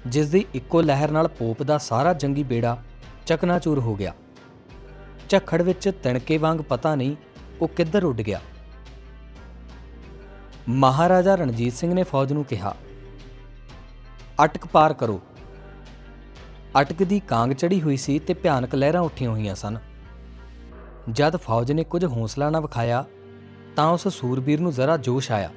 [0.07, 2.77] ਜਿਸ ਦੀ ਇੱਕੋ ਲਹਿਰ ਨਾਲ ਪੋਪ ਦਾ ਸਾਰਾ ਜੰਗੀ ਬੇੜਾ
[3.27, 4.15] ਚਕਨਾਚੂਰ ਹੋ ਗਿਆ।
[5.29, 7.15] ਝਖੜ ਵਿੱਚ ਤਣਕੇ ਵਾਂਗ ਪਤਾ ਨਹੀਂ
[7.61, 8.41] ਉਹ ਕਿੱਧਰ ਉੱਡ ਗਿਆ।
[10.69, 12.75] ਮਹਾਰਾਜਾ ਰਣਜੀਤ ਸਿੰਘ ਨੇ ਫੌਜ ਨੂੰ ਕਿਹਾ,
[14.45, 15.21] ਅਟਕ ਪਾਰ ਕਰੋ।
[16.81, 19.79] ਅਟਕ ਦੀ ਕਾਂਗ ਚੜੀ ਹੋਈ ਸੀ ਤੇ ਭਿਆਨਕ ਲਹਿਰਾਂ ਉੱਠੀਆਂ ਹੋਈਆਂ ਸਨ।
[21.11, 23.05] ਜਦ ਫੌਜ ਨੇ ਕੁਝ ਹੌਸਲਾ ਨਾ ਵਿਖਾਇਆ,
[23.77, 25.51] ਤਾਂ ਉਸ ਸੂਰਬੀਰ ਨੂੰ ਜ਼ਰਾ ਜੋਸ਼ ਆਇਆ।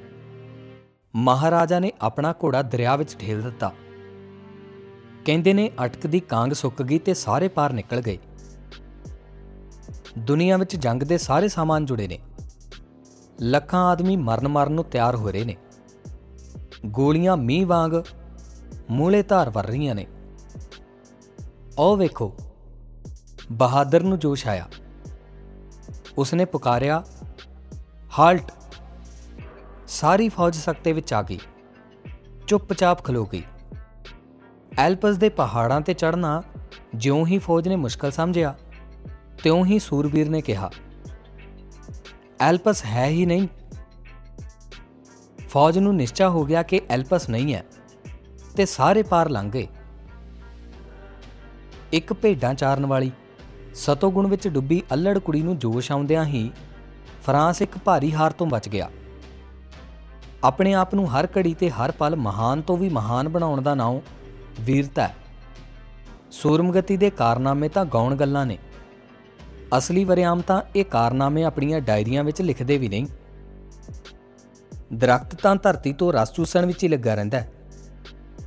[1.16, 3.72] ਮਹਾਰਾਜਾ ਨੇ ਆਪਣਾ ਘੋੜਾ ਦਰਿਆ ਵਿੱਚ ਢੇਲ ਦਿੱਤਾ।
[5.24, 8.18] ਕਹਿੰਦੇ ਨੇ ਅਟਕ ਦੀ ਕਾਂਗ ਸੁੱਕ ਗਈ ਤੇ ਸਾਰੇ ਪਾਰ ਨਿਕਲ ਗਏ।
[10.18, 12.18] ਦੁਨੀਆ ਵਿੱਚ ਜੰਗ ਦੇ ਸਾਰੇ ਸਾਮਾਨ ਜੁੜੇ ਨੇ।
[13.40, 15.56] ਲੱਖਾਂ ਆਦਮੀ ਮਰਨ ਮਰਨ ਨੂੰ ਤਿਆਰ ਹੋ ਰਹੇ ਨੇ।
[16.86, 17.92] ਗੋਲੀਆਂ ਮੀਂਹ ਵਾਂਗ
[18.90, 20.06] ਮੂਲੇ ਧਾਰ ਵਰ ਰਹੀਆਂ ਨੇ।
[21.78, 22.34] ਉਹ ਵੇਖੋ,
[23.52, 24.68] ਬਹਾਦਰ ਨੂੰ ਜੋਸ਼ ਆਇਆ।
[26.18, 27.04] ਉਸਨੇ ਪੁਕਾਰਿਆ,
[28.18, 28.52] ਹਾਲਟ
[29.88, 31.38] ਸਾਰੀ ਫੌਜ ਸਖਤੇ ਵਿੱਚ ਆ ਗਈ।
[32.46, 33.42] ਚੁੱਪਚਾਪ ਖਲੋ ਗਈ।
[34.78, 36.42] ਐਲਪਸ ਦੇ ਪਹਾੜਾਂ ਤੇ ਚੜ੍ਹਨਾ
[36.94, 38.54] ਜਿਉਂ ਹੀ ਫੌਜ ਨੇ ਮੁਸ਼ਕਲ ਸਮਝਿਆ,
[39.42, 40.70] ਤਿਉਂ ਹੀ ਸੂਰਬੀਰ ਨੇ ਕਿਹਾ,
[42.40, 43.48] ਐਲਪਸ ਹੈ ਹੀ ਨਹੀਂ।
[45.48, 47.64] ਫੌਜ ਨੂੰ ਨਿਸ਼ਚਾ ਹੋ ਗਿਆ ਕਿ ਐਲਪਸ ਨਹੀਂ ਹੈ
[48.56, 49.66] ਤੇ ਸਾਰੇ ਪਾਰ ਲੰਘ ਗਏ।
[51.92, 53.12] ਇੱਕ ਭੇਡਾਂ ਚਾਰਨ ਵਾਲੀ
[53.74, 56.50] ਸਤੋਗੁਣ ਵਿੱਚ ਡੁੱਬੀ ਅਲੜ ਕੁੜੀ ਨੂੰ ਜੋਸ਼ ਆਉਂਦਿਆਂ ਹੀ
[57.26, 58.90] ਫਰਾਂਸ ਇੱਕ ਭਾਰੀ ਹਾਰ ਤੋਂ ਬਚ ਗਿਆ।
[60.44, 64.00] ਆਪਣੇ ਆਪ ਨੂੰ ਹਰ ਘੜੀ ਤੇ ਹਰ ਪਲ ਮਹਾਨ ਤੋਂ ਵੀ ਮਹਾਨ ਬਣਾਉਣ ਦਾ ਨਾਮ
[64.60, 65.16] ਵੀਰਤਾ ਹੈ।
[66.30, 68.58] ਸੂਰਮਗਤੀ ਦੇ ਕਾਰਨਾਮੇ ਤਾਂ ਗੌਣ ਗੱਲਾਂ ਨੇ।
[69.78, 73.06] ਅਸਲੀ ਵਰਿਆਮ ਤਾਂ ਇਹ ਕਾਰਨਾਮੇ ਆਪਣੀਆਂ ਡਾਇਰੀਆਂ ਵਿੱਚ ਲਿਖਦੇ ਵੀ ਨਹੀਂ।
[74.94, 77.52] ਦਰਖਤ ਤਾਂ ਧਰਤੀ ਤੋਂ ਰਸ ਚੂਸਣ ਵਿੱਚ ਹੀ ਲੱਗਾ ਰਹਿੰਦਾ ਹੈ।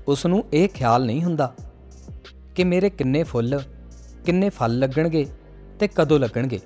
[0.07, 1.55] ਉਸ ਨੂੰ ਇਹ ਖਿਆਲ ਨਹੀਂ ਹੁੰਦਾ
[2.55, 3.61] ਕਿ ਮੇਰੇ ਕਿੰਨੇ ਫੁੱਲ,
[4.25, 5.27] ਕਿੰਨੇ ਫਲ ਲੱਗਣਗੇ
[5.79, 6.59] ਤੇ ਕਦੋਂ ਲੱਗਣਗੇ।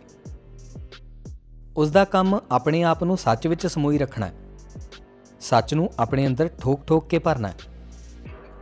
[1.77, 4.33] ਉਸ ਦਾ ਕੰਮ ਆਪਣੇ ਆਪ ਨੂੰ ਸੱਚ ਵਿੱਚ ਸਮੋਈ ਰੱਖਣਾ ਹੈ।
[5.43, 7.55] ਸੱਚ ਨੂੰ ਆਪਣੇ ਅੰਦਰ ਠੋਕ-ਠੋਕ ਕੇ ਭਰਨਾ ਹੈ।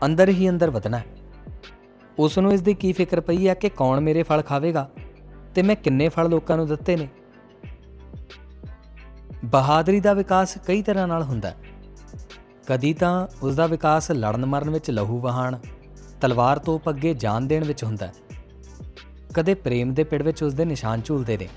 [0.05, 1.05] ਅੰਦਰ ਹੀ ਅੰਦਰ ਵਧਣਾ ਹੈ।
[2.19, 4.91] ਉਸ ਨੂੰ ਇਸ ਦੀ ਕੀ ਫਿਕਰ ਪਈ ਹੈ ਕਿ ਕੌਣ ਮੇਰੇ ਫਲ ਖਾਵੇਗਾ
[5.55, 7.07] ਤੇ ਮੈਂ ਕਿੰਨੇ ਫਲ ਲੋਕਾਂ ਨੂੰ ਦਿੱਤੇ ਨੇ?
[9.45, 11.57] ਬਹਾਦਰੀ ਦਾ ਵਿਕਾਸ ਕਈ ਤਰ੍ਹਾਂ ਨਾਲ ਹੁੰਦਾ ਹੈ।
[12.67, 15.57] ਕਦੀ ਤਾਂ ਉਸ ਦਾ ਵਿਕਾਸ ਲੜਨ ਮਰਨ ਵਿੱਚ ਲਹੂ ਵਹਾਣ,
[16.21, 18.13] ਤਲਵਾਰ ਤੋਂ ਪੱਗੇ ਜਾਨ ਦੇਣ ਵਿੱਚ ਹੁੰਦਾ ਹੈ।
[19.33, 21.47] ਕਦੇ ਪ੍ਰੇਮ ਦੇ ਪਿੜ ਵਿੱਚ ਉਸ ਦੇ ਨਿਸ਼ਾਨ ਝੂਲਦੇ ਨੇ।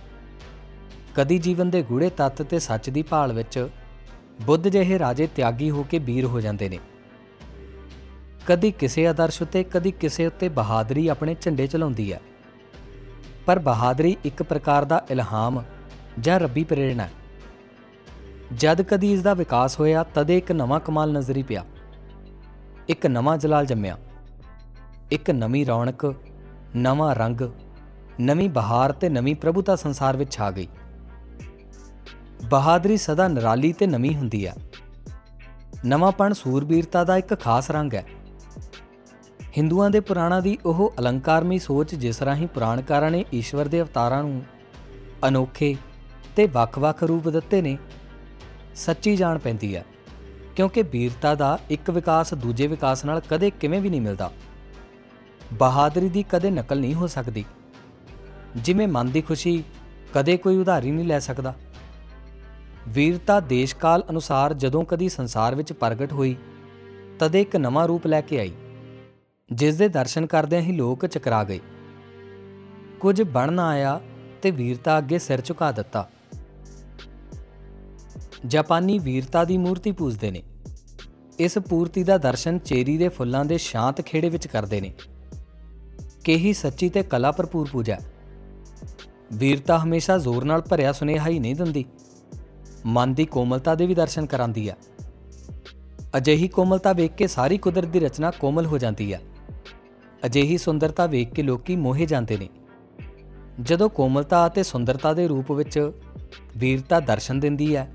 [1.14, 3.68] ਕਦੀ ਜੀਵਨ ਦੇ ਗੂੜੇ ਤੱਤ ਤੇ ਸੱਚ ਦੀ ਭਾਲ ਵਿੱਚ
[4.42, 6.78] ਬੁੱਧ ਜਿਹੇ ਰਾਜੇ ਤਿਆਗੀ ਹੋ ਕੇ ਵੀਰ ਹੋ ਜਾਂਦੇ ਨੇ।
[8.46, 12.20] ਕਦੀ ਕਿਸੇ ਆਦਰਸ਼ ਉਤੇ, ਕਦੀ ਕਿਸੇ ਉੱਤੇ ਬਹਾਦਰੀ ਆਪਣੇ ਝੰਡੇ ਚਲਾਉਂਦੀ ਹੈ।
[13.46, 15.62] ਪਰ ਬਹਾਦਰੀ ਇੱਕ ਪ੍ਰਕਾਰ ਦਾ ਇਲਹਾਮ
[16.20, 17.10] ਜਾਂ ਰੱਬੀ ਪ੍ਰੇਰਣਾ ਹੈ।
[18.56, 21.64] ਜਦ ਕਦੀ ਇਸ ਦਾ ਵਿਕਾਸ ਹੋਇਆ, ਤਦ ਇੱਕ ਨਵਾਂ ਕਮਾਲ ਨਜ਼ਰੀ ਪਿਆ।
[22.88, 23.98] ਇੱਕ ਨਵਾਂ ਜਲਾਲ ਜੰਮਿਆ।
[25.10, 26.14] ਇੱਕ ਨਵੀਂ ਰੌਣਕ,
[26.76, 27.40] ਨਵਾਂ ਰੰਗ,
[28.20, 30.68] ਨਵੀਂ ਬਹਾਰ ਤੇ ਨਵੀਂ ਪ੍ਰਭੂਤਾ ਸੰਸਾਰ ਵਿੱਚ ਛਾ ਗਈ।
[32.50, 34.54] ਬਹਾਦਰੀ ਸਦਾ ਨਿਰਾਲੀ ਤੇ ਨਵੀਂ ਹੁੰਦੀ ਹੈ।
[35.86, 38.04] ਨਵਾਂਪਣ ਸੂਰਬੀਰਤਾ ਦਾ ਇੱਕ ਖਾਸ ਰੰਗ ਹੈ।
[39.58, 44.42] ਹਿੰਦੂਆਂ ਦੇ ਪੁਰਾਣਾ ਦੀ ਉਹ ਅਲੰਕਾਰਮਈ ਸੋਚ ਜਿਸ ਰਾਹੀਂ ਪੁਰਾਣਕਾਰਾਂ ਨੇ ਈਸ਼ਵਰ ਦੇ ਅਵਤਾਰਾਂ ਨੂੰ
[45.28, 45.76] ਅਨੋਖੇ
[46.36, 47.78] ਤੇ ਵੱਖ-ਵੱਖ ਰੂਪ ਦਿੱਤੇ ਨੇ,
[48.74, 49.84] ਸੱਚੀ ਜਾਣ ਪੈਂਦੀ ਹੈ।
[50.56, 54.30] ਕਿਉਂਕਿ ਵੀਰਤਾ ਦਾ ਇੱਕ ਵਿਕਾਸ ਦੂਜੇ ਵਿਕਾਸ ਨਾਲ ਕਦੇ ਕਿਵੇਂ ਵੀ ਨਹੀਂ ਮਿਲਦਾ।
[55.52, 57.44] ਬਹਾਦਰੀ ਦੀ ਕਦੇ ਨਕਲ ਨਹੀਂ ਹੋ ਸਕਦੀ।
[58.56, 59.64] ਜਿਵੇਂ ਮਨ ਦੀ ਖੁਸ਼ੀ
[60.14, 61.54] ਕਦੇ ਕੋਈ ਉਧਾਰੀ ਨਹੀਂ ਲੈ ਸਕਦਾ।
[62.88, 66.36] ਵੀਰਤਾ ਦੇਸ਼ਕਾਲ ਅਨੁਸਾਰ ਜਦੋਂ ਕਦੀ ਸੰਸਾਰ ਵਿੱਚ ਪ੍ਰਗਟ ਹੋਈ,
[67.18, 68.52] ਤਦੇ ਇੱਕ ਨਵਾਂ ਰੂਪ ਲੈ ਕੇ ਆਈ
[69.52, 71.60] ਜਿਸ ਦੇ ਦਰਸ਼ਨ ਕਰਦਿਆਂ ਹੀ ਲੋਕ ਚਕਰਾ ਗਏ।
[73.00, 74.00] ਕੁਝ ਬਣ ਨਾ ਆਇਆ
[74.42, 76.08] ਤੇ ਵੀਰਤਾ ਅੱਗੇ ਸਿਰ ਝੁਕਾ ਦਿੱਤਾ।
[78.46, 80.42] ਜਾਪਾਨੀ ਵੀਰਤਾ ਦੀ ਮੂਰਤੀ ਪੂਜਦੇ ਨੇ।
[81.38, 84.92] ਇਸ ਪੂਰਤੀ ਦਾ ਦਰਸ਼ਨ ਚੇਰੀ ਦੇ ਫੁੱਲਾਂ ਦੇ ਸ਼ਾਂਤ ਖੇੜੇ ਵਿੱਚ ਕਰਦੇ ਨੇ।
[86.24, 87.98] ਕਿਹੀ ਸੱਚੀ ਤੇ ਕਲਾ ਭਰਪੂਰ ਪੂਜਾ।
[89.32, 91.84] ਵੀਰਤਾ ਹਮੇਸ਼ਾ ਜ਼ੋਰ ਨਾਲ ਭਰਿਆ ਸੁਨੇਹਾ ਹੀ ਨਹੀਂ ਦਿੰਦੀ।
[92.86, 94.74] ਮਨ ਦੀ ਕੋਮਲਤਾ ਦੇ ਵੀ ਦਰਸ਼ਨ ਕਰਾਂਦੀ ਆ।
[96.16, 99.18] ਅਜਿਹੀ ਕੋਮਲਤਾ ਵੇਖ ਕੇ ਸਾਰੀ ਕੁਦਰਤ ਦੀ ਰਚਨਾ ਕੋਮਲ ਹੋ ਜਾਂਦੀ ਆ।
[100.26, 102.48] ਅਜਿਹੀ ਸੁੰਦਰਤਾ ਵੇਖ ਕੇ ਲੋਕੀ ਮੋਹੇ ਜਾਂਦੇ ਨੇ।
[103.60, 105.78] ਜਦੋਂ ਕੋਮਲਤਾ ਅਤੇ ਸੁੰਦਰਤਾ ਦੇ ਰੂਪ ਵਿੱਚ
[106.56, 107.90] ਵੀਰਤਾ ਦਰਸ਼ਨ ਦਿੰਦੀ ਹੈ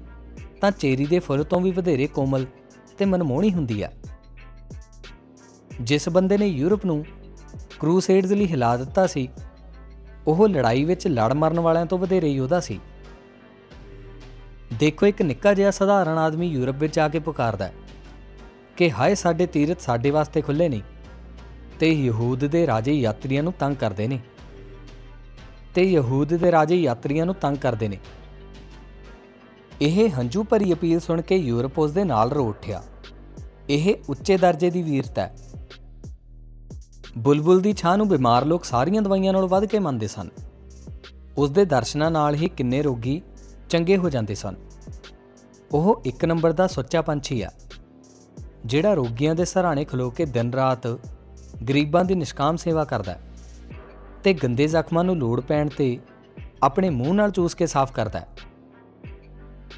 [0.61, 2.45] ਤਾਂ ਚੇਰੀ ਦੇ ਫੁੱਲ ਤੋਂ ਵੀ ਵਧੇਰੇ ਕੋਮਲ
[2.97, 3.91] ਤੇ ਮਨਮੋਹਣੀ ਹੁੰਦੀ ਹੈ
[5.81, 7.03] ਜਿਸ ਬੰਦੇ ਨੇ ਯੂਰਪ ਨੂੰ
[7.79, 9.27] ਕਰੂਸੇਡਜ਼ ਲਈ ਹਿਲਾ ਦਿੱਤਾ ਸੀ,
[10.27, 12.79] ਉਹ ਲੜਾਈ ਵਿੱਚ ਲੜ ਮਰਨ ਵਾਲਿਆਂ ਤੋਂ ਵਧੇਰੇ ਯੋਧਾ ਸੀ।
[14.73, 17.73] ਦੇਖੋ ਇੱਕ ਨਿੱਕਾ ਜਿਹਾ ਸਧਾਰਨ ਆਦਮੀ ਯੂਰਪ ਵਿੱਚ ਆ ਕੇ ਪੁਕਾਰਦਾ ਹੈ
[18.77, 20.81] ਕਿ ਹਾਏ ਸਾਡੇ ਤੀਰਥ ਸਾਡੇ ਵਾਸਤੇ ਖੁੱਲੇ ਨਹੀਂ
[21.79, 24.19] ਤੇ ਯਹੂਦ ਦੇ ਰਾਜੇ ਯਾਤਰੀਆਂ ਨੂੰ ਤੰਗ ਕਰਦੇ ਨੇ।
[25.75, 27.97] ਤੇ ਯਹੂਦ ਦੇ ਰਾਜੇ ਯਾਤਰੀਆਂ ਨੂੰ ਤੰਗ ਕਰਦੇ ਨੇ।
[29.81, 32.83] ਇਹ ਹੰਝੂ ਭਰੀ ਅਪੀਲ ਸੁਣ ਕੇ ਯੂਰਪ ਉਸ ਦੇ ਨਾਲ ਰੋ ਉੱਠਿਆ।
[33.69, 35.35] ਇਹ ਉੱਚੇ ਦਰਜੇ ਦੀ ਵੀਰਤਾ ਹੈ।
[37.17, 40.29] ਬੁਲਬੁਲ ਦੀ ਛਾਂ ਨੂੰ ਬਿਮਾਰ ਲੋਕ ਸਾਰੀਆਂ ਦਵਾਈਆਂ ਨਾਲੋਂ ਵੱਧ ਕੇ ਮੰਨਦੇ ਸਨ।
[41.37, 43.21] ਉਸ ਦੇ ਦਰਸ਼ਨਾਂ ਨਾਲ ਹੀ ਕਿੰਨੇ ਰੋਗੀ
[43.69, 44.55] ਚੰਗੇ ਹੋ ਜਾਂਦੇ ਸਨ।
[45.71, 47.49] ਉਹ ਇੱਕ ਨੰਬਰ ਦਾ ਸੁੱਚਾ ਪੰਛੀ ਆ,
[48.65, 50.87] ਜਿਹੜਾ ਰੋਗੀਆਂ ਦੇ ਸਹਾਰੇ ਖਲੋ ਕੇ ਦਿਨ ਰਾਤ
[51.69, 53.19] ਗਰੀਬਾਂ ਦੀ ਨਿਸ਼ਕਾਮ ਸੇਵਾ ਕਰਦਾ ਹੈ
[54.23, 55.97] ਤੇ ਗੰਦੇ ਜ਼ਖਮਾਂ ਨੂੰ ਲੋੜ ਪੈਣ ਤੇ
[56.63, 58.27] ਆਪਣੇ ਮੂੰਹ ਨਾਲ ਚੂਸ ਕੇ ਸਾਫ਼ ਕਰਦਾ ਹੈ।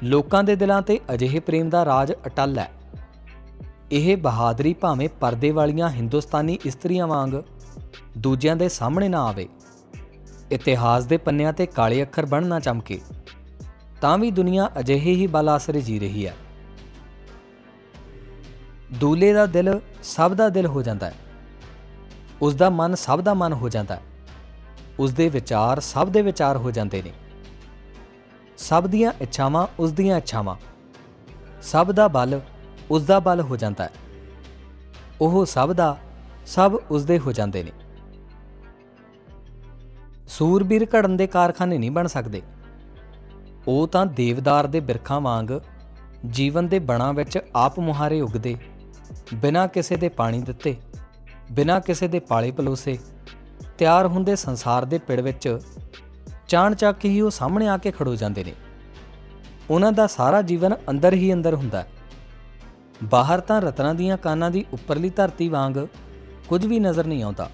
[0.02, 2.70] ਲੋਕਾਂ ਦੇ ਦਿਲਾਂ ਤੇ ਅਜਿਹੇ ਪ੍ਰੇਮ ਦਾ ਰਾਜ ਅਟਲ ਹੈ।
[3.92, 7.42] ਇਹ ਬਹਾਦਰੀ ਭਾਵੇਂ ਪਰਦੇ ਵਾਲੀਆਂ ਹਿੰਦੁਸਤਾਨੀ ਇਸਤਰੀਆਂ ਵਾਂਗ
[8.18, 9.48] ਦੂਜਿਆਂ ਦੇ ਸਾਹਮਣੇ ਨਾ ਆਵੇ,
[10.52, 13.00] ਇਤਿਹਾਸ ਦੇ ਪੰਨਿਆਂ ਤੇ ਕਾਲੇ ਅੱਖਰ ਬਣ ਨਾ ਚਮਕੇ।
[14.02, 16.34] ਤਾਂ ਵੀ ਦੁਨੀਆ ਅਜਿਹੇ ਹੀ ਬਲ ਆਸਰੇ ਜੀ ਰਹੀ ਹੈ।
[18.92, 21.14] ਦੂਲੇ ਦਾ ਦਿਲ ਸਭ ਦਾ ਦਿਲ ਹੋ ਜਾਂਦਾ ਹੈ।
[22.42, 24.02] ਉਸ ਦਾ ਮਨ ਸਭ ਦਾ ਮਨ ਹੋ ਜਾਂਦਾ ਹੈ।
[24.98, 27.12] ਉਸ ਦੇ ਵਿਚਾਰ ਸਭ ਦੇ ਵਿਚਾਰ ਹੋ ਜਾਂਦੇ ਨੇ।
[28.58, 30.56] ਸਭ ਦੀਆਂ ਇੱਛਾਵਾਂ ਉਸ ਦੀਆਂ ਇੱਛਾਵਾਂ।
[31.62, 32.40] ਸਭ ਦਾ ਬਲ
[32.90, 33.90] ਉਸ ਦਾ ਬਲ ਹੋ ਜਾਂਦਾ ਹੈ।
[35.20, 35.98] ਉਹ ਸਭ ਦਾ
[36.46, 37.72] ਸਭ ਉਸ ਦੇ ਹੋ ਜਾਂਦੇ ਨੇ।
[40.28, 42.42] ਸੂਰਬੀਰ ਘੜਨ ਦੇ ਕਾਰਖਾਨੇ ਨਹੀਂ ਬਣ ਸਕਦੇ।
[43.68, 45.46] ਉਹ ਤਾਂ ਦੇਵਦਾਰ ਦੇ ਬਿਰਖਾਂ ਵਾਂਗ
[46.30, 48.56] ਜੀਵਨ ਦੇ ਬਣਾ ਵਿੱਚ ਆਪ ਮੁਹਾਰੇ ਉਗਦੇ,
[49.34, 50.76] ਬਿਨਾਂ ਕਿਸੇ ਦੇ ਪਾਣੀ ਦਿੱਤੇ,
[51.52, 52.98] ਬਿਨਾਂ ਕਿਸੇ ਦੇ ਪਾਲੇ ਪਲੋਸੇ,
[53.78, 55.58] ਤਿਆਰ ਹੁੰਦੇ ਸੰਸਾਰ ਦੇ ਪਿੜ ਵਿੱਚ
[56.48, 58.52] ਚਾਣ ਚੱਕ ਹੀ ਉਹ ਸਾਹਮਣੇ ਆ ਕੇ ਖੜੋ ਜਾਂਦੇ ਨੇ।
[59.70, 61.86] ਉਹਨਾਂ ਦਾ ਸਾਰਾ ਜੀਵਨ ਅੰਦਰ ਹੀ ਅੰਦਰ ਹੁੰਦਾ
[63.04, 65.86] ਬਾਹਰ ਤਾਂ ਰਤਨਾਂ ਦੀਆਂ ਕਾਨਾਂ ਦੀ ਉੱਪਰਲੀ ਧਰਤੀ ਵਾਂਗ
[66.48, 67.50] ਕੁਝ ਵੀ ਨਜ਼ਰ ਨਹੀਂ ਆਉਂਦਾ।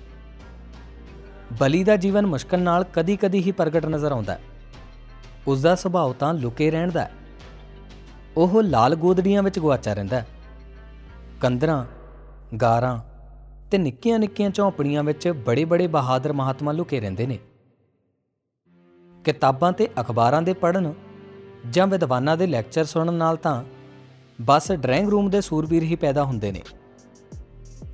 [1.58, 4.40] ਬਲੀ ਦਾ ਜੀਵਨ ਮੁਸ਼ਕਲ ਨਾਲ ਕਦੀ-ਕਦੀ ਹੀ ਪ੍ਰਗਟ ਨਜ਼ਰ ਆਉਂਦਾ ਹੈ।
[5.48, 7.10] ਉਸ ਦਾ ਸੁਭਾਅ ਤਾਂ ਲੁਕੇ ਰਹਿਣ ਦਾ ਹੈ।
[8.36, 10.26] ਉਹ ਲਾਲ ਗੋਦੜੀਆਂ ਵਿੱਚ ਗਵਾਚਾ ਰਹਿੰਦਾ ਹੈ।
[11.40, 11.84] ਕੰਦਰਾਂ
[12.56, 12.98] ਗਾਰਾਂ
[13.70, 17.38] ਤੇ ਨਿੱਕੀਆਂ-ਨਿੱਕੀਆਂ ਝੌਂਪੜੀਆਂ ਵਿੱਚ ਬੜੇ-ਬੜੇ ਬਹਾਦਰ ਮਹਾਤਮਾ ਲੁਕੇ ਰਹਿੰਦੇ ਨੇ।
[19.24, 20.94] ਕਿਤਾਬਾਂ ਤੇ ਅਖਬਾਰਾਂ ਦੇ ਪੜ੍ਹਨ
[21.70, 23.64] ਜਾਂ ਵਿਦਵਾਨਾਂ ਦੇ ਲੈਕਚਰ ਸੁਣਨ ਨਾਲ ਤਾਂ
[24.40, 26.62] ਬਸ ਡਰਾਇੰਗ ਰੂਮ ਦੇ ਸੂਰਬੀਰ ਹੀ ਪੈਦਾ ਹੁੰਦੇ ਨੇ।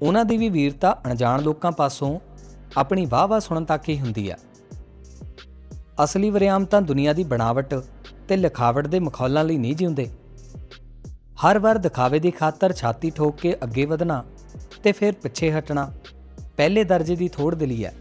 [0.02, 2.20] ਉਹਨਾਂ ਦੀ ਵੀ ਵੀਰਤਾ ਅਣਜਾਣ ਲੋਕਾਂ ਪਾਸੋਂ
[2.76, 4.36] ਆਪਣੀ ਵਾਹ-ਵਾਹ ਸੁਣਨ ਤੱਕ ਹੀ ਹੁੰਦੀ ਆ।
[6.02, 7.74] ਅਸਲੀ ਵਰਿਆਮ ਤਾਂ ਦੁਨੀਆ ਦੀ ਬਣਾਵਟ
[8.28, 10.10] ਤੇ ਲਿਖਾਵਟ ਦੇ ਮਖੌਲਾਂ ਲਈ ਨਹੀਂ ਜਿਉਂਦੇ।
[11.44, 14.24] ਹਰ ਵਾਰ ਦਿਖਾਵੇ ਦੀ ਖਾਤਰ ਛਾਤੀ ਠੋਕ ਕੇ ਅੱਗੇ ਵਧਣਾ
[14.82, 15.92] ਤੇ ਫਿਰ ਪਿੱਛੇ ਹਟਣਾ
[16.56, 17.94] ਪਹਿਲੇ ਦਰਜੇ ਦੀ ਥੋੜ ਦਿਲੀ ਹੈ।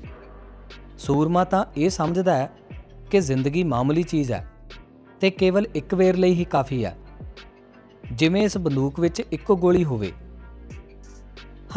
[0.98, 2.50] ਸੂਰਮਾ ਤਾਂ ਇਹ ਸਮਝਦਾ ਹੈ
[3.12, 4.48] ਕਿ ਜ਼ਿੰਦਗੀ ਮਾਮੂਲੀ ਚੀਜ਼ ਹੈ
[5.20, 6.98] ਤੇ ਕੇਵਲ ਇੱਕ ਵੇਰ ਲਈ ਹੀ ਕਾਫੀ ਹੈ।
[8.12, 10.12] ਜਿਵੇਂ ਇਸ ਬੰਦੂਕ ਵਿੱਚ ਇੱਕੋ ਗੋਲੀ ਹੋਵੇ।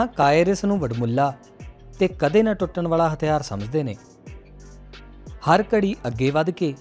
[0.00, 1.32] ਹਾਂ, ਕਾਇਰ ਇਸ ਨੂੰ ਵਡਮੁੱਲਾ
[1.98, 3.96] ਤੇ ਕਦੇ ਨਾ ਟੁੱਟਣ ਵਾਲਾ ਹਥਿਆਰ ਸਮਝਦੇ ਨੇ।
[5.46, 6.74] ਹਰ ਘੜੀ ਅੱਗੇ ਵਧ ਕੇ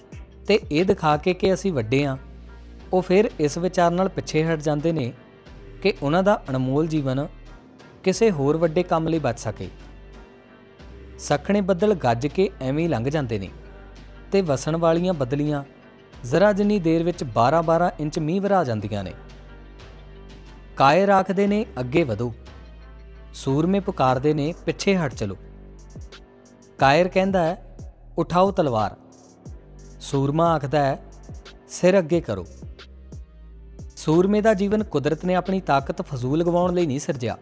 [0.47, 2.17] ਤੇ ਇਹ ਦਿਖਾ ਕੇ ਕਿ ਅਸੀਂ ਵੱਡੇ ਆ।
[2.93, 5.13] ਉਹ ਫਿਰ ਇਸ ਵਿਚਾਰ ਨਾਲ ਪਿੱਛੇ ਹਟ ਜਾਂਦੇ ਨੇ
[5.81, 7.27] ਕਿ ਉਹਨਾਂ ਦਾ ਅਨਮੋਲ ਜੀਵਨ
[8.03, 9.67] ਕਿਸੇ ਹੋਰ ਵੱਡੇ ਕੰਮ ਲਈ ਬਚ ਸਕੇ।
[11.19, 13.49] ਸਖਣੇ ਬੱਦਲ ਗੱਜ ਕੇ ਐਵੇਂ ਲੰਘ ਜਾਂਦੇ ਨੇ
[14.31, 15.63] ਤੇ ਵਸਣ ਵਾਲੀਆਂ ਬਦਲੀਆਂ
[16.23, 19.13] ਜ਼ਰਾ ਜਿੰਨੀ ਦੇਰ ਵਿੱਚ 12-12 ਇੰਚ ਮੀਂਹ ਵਰਾ ਜਾਂਦੀਆਂ ਨੇ।
[20.77, 22.33] ਕਾਇਰ ਆਖਦੇ ਨੇ, ਅੱਗੇ ਵਧੋ।
[23.33, 25.37] ਸੂਰਮੇ ਪੁਕਾਰਦੇ ਨੇ, ਪਿੱਛੇ ਹਟ ਚਲੋ।
[26.77, 27.64] ਕਾਇਰ ਕਹਿੰਦਾ ਹੈ
[28.17, 28.95] ਉਠਾਓ ਤਲਵਾਰ।
[29.99, 30.99] ਸੂਰਮਾ ਆਖਦਾ ਹੈ,
[31.67, 32.45] ਸਿਰ ਅੱਗੇ ਕਰੋ।
[33.95, 37.37] ਸੂਰਮੇ ਦਾ ਜੀਵਨ ਕੁਦਰਤ ਨੇ ਆਪਣੀ ਤਾਕਤ ਫਜ਼ੂਲ ਗਵਾਉਣ ਲਈ ਨਹੀਂ ਸਿਰਜਿਆ।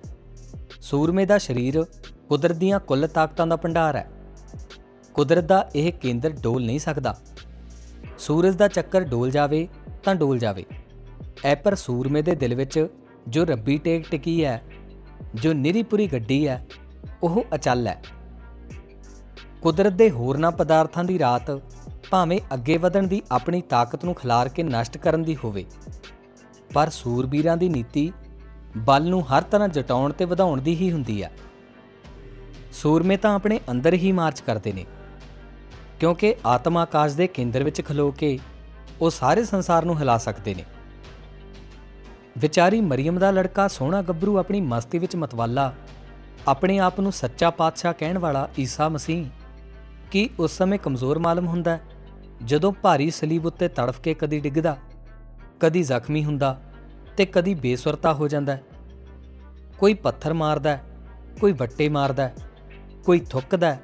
[0.81, 1.85] ਸੂਰਮੇ ਦਾ ਸਰੀਰ
[2.29, 4.09] ਕੁਦਰਤ ਦੀਆਂ ਕੁੱਲ ਤਾਕਤਾਂ ਦਾ ਭੰਡਾਰ ਹੈ।
[5.13, 7.17] ਕੁਦਰਤ ਦਾ ਇਹ ਕੇਂਦਰ ਡੋਲ ਨਹੀਂ ਸਕਦਾ।
[8.17, 9.67] ਸੂਰਜ ਦਾ ਚੱਕਰ ਡੋਲ ਜਾਵੇ
[10.03, 10.65] ਤਾਂ ਡੋਲ ਜਾਵੇ।
[11.45, 12.87] ਐ ਪਰ ਸੂਰਮੇ ਦੇ ਦਿਲ ਵਿੱਚ
[13.27, 14.61] ਜੋ ਰੱਬੀ ਟੇਕ ਟਿਕੀ ਹੈ,
[15.35, 16.67] ਜੋ ਨਿਰੀਪੁਰੀ ਗੱਡੀ ਹੈ,
[17.23, 18.03] ਉਹ ਅਚਲ ਹੈ।
[19.63, 21.49] ਕੁਦਰਤ ਦੇ ਹੋਰਨਾਂ ਪਦਾਰਥਾਂ ਦੀ ਰਾਤ
[22.09, 25.65] ਭਾਵੇਂ ਅੱਗੇ ਵਧਣ ਦੀ ਆਪਣੀ ਤਾਕਤ ਨੂੰ ਖਿਲਾਰ ਕੇ ਨਸ਼ਟ ਕਰਨ ਦੀ ਹੋਵੇ,
[26.73, 28.11] ਪਰ ਸੂਰਬੀਰਾਂ ਦੀ ਨੀਤੀ
[28.77, 31.31] ਬਲ ਨੂੰ ਹਰ ਤਰ੍ਹਾਂ ਜਟਾਉਣ ਤੇ ਵਧਾਉਣ ਦੀ ਹੀ ਹੁੰਦੀ ਹੈ
[32.73, 34.85] ਸੂਰਮੇ ਤਾਂ ਆਪਣੇ ਅੰਦਰ ਹੀ ਮਾਰਚ ਕਰਦੇ ਨੇ,
[35.99, 38.37] ਕਿਉਂਕਿ ਆਤਮ ਆਕਾਸ਼ ਦੇ ਕੇਂਦਰ ਵਿੱਚ ਖਲੋ ਕੇ
[39.01, 40.65] ਉਹ ਸਾਰੇ ਸੰਸਾਰ ਨੂੰ ਹਿਲਾ ਸਕਦੇ ਨੇ।
[42.37, 45.73] ਵਿਚਾਰੀ ਮਰੀਮ ਦਾ ਲੜਕਾ ਸੋਹਣਾ ਗੱਭਰੂ ਆਪਣੀ ਮਸਤੀ ਵਿੱਚ ਮਤਵਾਲਾ,
[46.47, 49.25] ਆਪਣੇ ਆਪ ਨੂੰ ਸੱਚਾ ਪਾਤਸ਼ਾਹ ਕਹਿਣ ਵਾਲਾ ਈਸਾ ਮਸੀਹ
[50.13, 51.77] ਕੀ ਉਸ ਸਮੇਂ ਕਮਜ਼ੋਰ ਮਾਲਮ ਹੁੰਦਾ
[52.45, 54.75] ਜਦੋਂ ਭਾਰੀ ਸਲੀਬ ਉੱਤੇ ਤੜਫ ਕੇ ਕਦੀ ਡਿੱਗਦਾ,
[55.59, 56.59] ਕਦੀ ਜ਼ਖਮੀ ਹੁੰਦਾ
[57.17, 58.57] ਤੇ ਕਦੀ ਬੇਸੁਰਤਾ ਹੋ ਜਾਂਦਾ
[59.79, 60.77] ਕੋਈ ਪੱਥਰ ਮਾਰਦਾ
[61.41, 62.29] ਕੋਈ ਵੱਟੇ ਮਾਰਦਾ
[63.05, 63.75] ਕੋਈ ਥੁੱਕਦਾ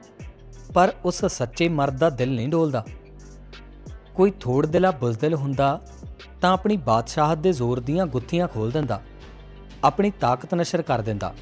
[0.74, 2.86] ਪਰ ਉਸ ਸੱਚੇ ਮਰਦ ਦਾ ਦਿਲ ਨਹੀਂ ਡੋਲਦਾ।
[4.16, 5.82] ਕੋਈ ਥੋੜ ਦਿਲਾ ਬੁਜ਼ਦਿਲ ਹੁੰਦਾ
[6.42, 9.02] ਤਾਂ ਆਪਣੀ ਬਾਦਸ਼ਾਹਤ ਦੇ ਜ਼ੋਰ ਦੀਆਂ ਗੁੱਥੀਆਂ ਖੋਲ ਦਿੰਦਾ,
[9.84, 11.34] ਆਪਣੀ ਤਾਕਤ ਨਸ਼ਰ ਕਰ ਦਿੰਦਾ।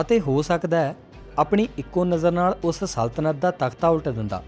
[0.00, 0.94] ਅਤੇ ਹੋ ਸਕਦਾ ਹੈ
[1.38, 4.42] ਆਪਣੀ ਇੱਕੋ ਨਜ਼ਰ ਨਾਲ ਉਸ ਸਲਤਨਤ ਦਾ ਤਖਤਾ ਉਲਟ ਦਿੰਦਾ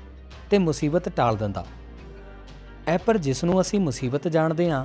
[0.51, 1.65] ਤੇ ਮੁਸੀਬਤ ਟਾਲ ਦਿੰਦਾ।
[2.87, 4.85] ਐ ਪਰ ਜਿਸ ਨੂੰ ਅਸੀਂ ਮੁਸੀਬਤ ਜਾਣਦੇ ਹਾਂ,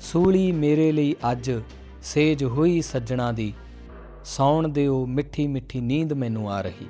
[0.00, 1.50] ਸੂਲੀ ਮੇਰੇ ਲਈ ਅੱਜ
[2.02, 3.52] ਸੇਜ ਹੋਈ ਸੱਜਣਾ ਦੀ,
[4.24, 6.88] ਸੌਣ ਦਿਓ ਮਿੱਠੀ ਮਿੱਠੀ ਨੀਂਦ ਮੈਨੂੰ ਆ ਰਹੀ।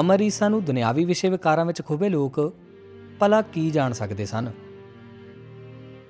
[0.00, 2.40] ਅਮਰੀਸਾ ਨੂੰ ਦੁਨਿਆਵੀ ਵਿਸ਼ੇ ਵਿਕਾਰਾਂ ਵਿੱਚ ਖੋਬੇ ਲੋਕ
[3.20, 4.50] ਭਲਾ ਕੀ ਜਾਣ ਸਕਦੇ ਸਨ?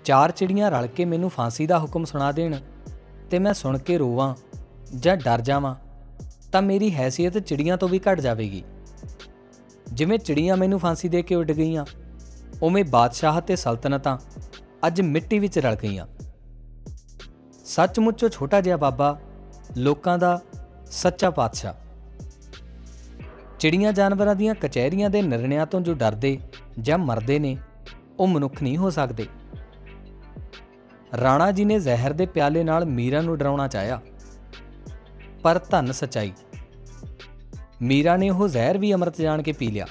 [0.04, 2.56] ਚਾਰ ਚਿੜੀਆਂ ਰਲ ਕੇ ਮੈਨੂੰ ਫਾਂਸੀ ਦਾ ਹੁਕਮ ਸੁਣਾ ਦੇਣ
[3.30, 4.34] ਤੇ ਮੈਂ ਸੁਣ ਕੇ ਰੋਵਾਂ
[4.96, 5.74] ਜਾਂ ਡਰ ਜਾਵਾਂ,
[6.52, 8.64] ਤਾਂ ਮੇਰੀ ਹੈਸੀਅਤ ਚਿੜੀਆਂ ਤੋਂ ਵੀ ਘਟ ਜਾਵੇਗੀ।
[9.92, 11.84] ਜਿਵੇਂ ਚਿੜੀਆਂ ਮੈਨੂੰ ਫਾਂਸੀ ਦੇ ਕੇ ਉੱਡ ਗਈਆਂ,
[12.62, 14.18] ਉਵੇਂ ਬਾਦਸ਼ਾਹ ਤੇ ਸਲਤਨਤਾਂ
[14.86, 16.06] ਅੱਜ ਮਿੱਟੀ ਵਿੱਚ ਰਲ ਗਈਆਂ।
[17.64, 19.20] ਸੱਚਮੁੱਚੋ ਛੋਟਾ ਜਿਹਾ ਬਾਬਾ
[19.76, 20.40] ਲੋਕਾਂ ਦਾ
[20.90, 21.74] ਸੱਚਾ ਪਾਤਸ਼ਾਹ।
[23.58, 26.38] ਚਿੜੀਆਂ ਜਾਨਵਰਾਂ ਦੀਆਂ ਕਚਹਿਰੀਆਂ ਦੇ ਨਿਰਣਿਆਂ ਤੋਂ ਜੋ ਡਰਦੇ
[26.80, 27.56] ਜਾਂ ਮਰਦੇ ਨੇ,
[28.18, 29.26] ਉਹ ਮਨੁੱਖ ਨਹੀਂ ਹੋ ਸਕਦੇ।
[31.12, 34.00] ਰਾਣਾ ਜੀ ਨੇ ਜ਼ਹਿਰ ਦੇ ਪਿਆਲੇ ਨਾਲ ਮੀਰਾ ਨੂੰ ਡਰਾਉਣਾ ਚਾਹਿਆ,
[35.42, 36.32] ਪਰ ਧੰਨ ਸਚਾਈ।
[37.82, 39.86] ਮੀਰਾ ਨੇ ਉਹ ਜ਼ਹਿਰ ਵੀ ਅੰਮ੍ਰਿਤ ਜਾਣ ਕੇ ਪੀ ਲਿਆ।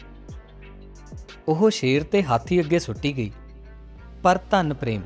[1.47, 3.31] ਉਹ ਸ਼ੇਰ ਤੇ ਹਾਥੀ ਅੱਗੇ ਸੁੱਟੀ ਗਈ,
[4.23, 5.01] ਪਰ ਧੰਨ ਪ੍ਰੇਮ।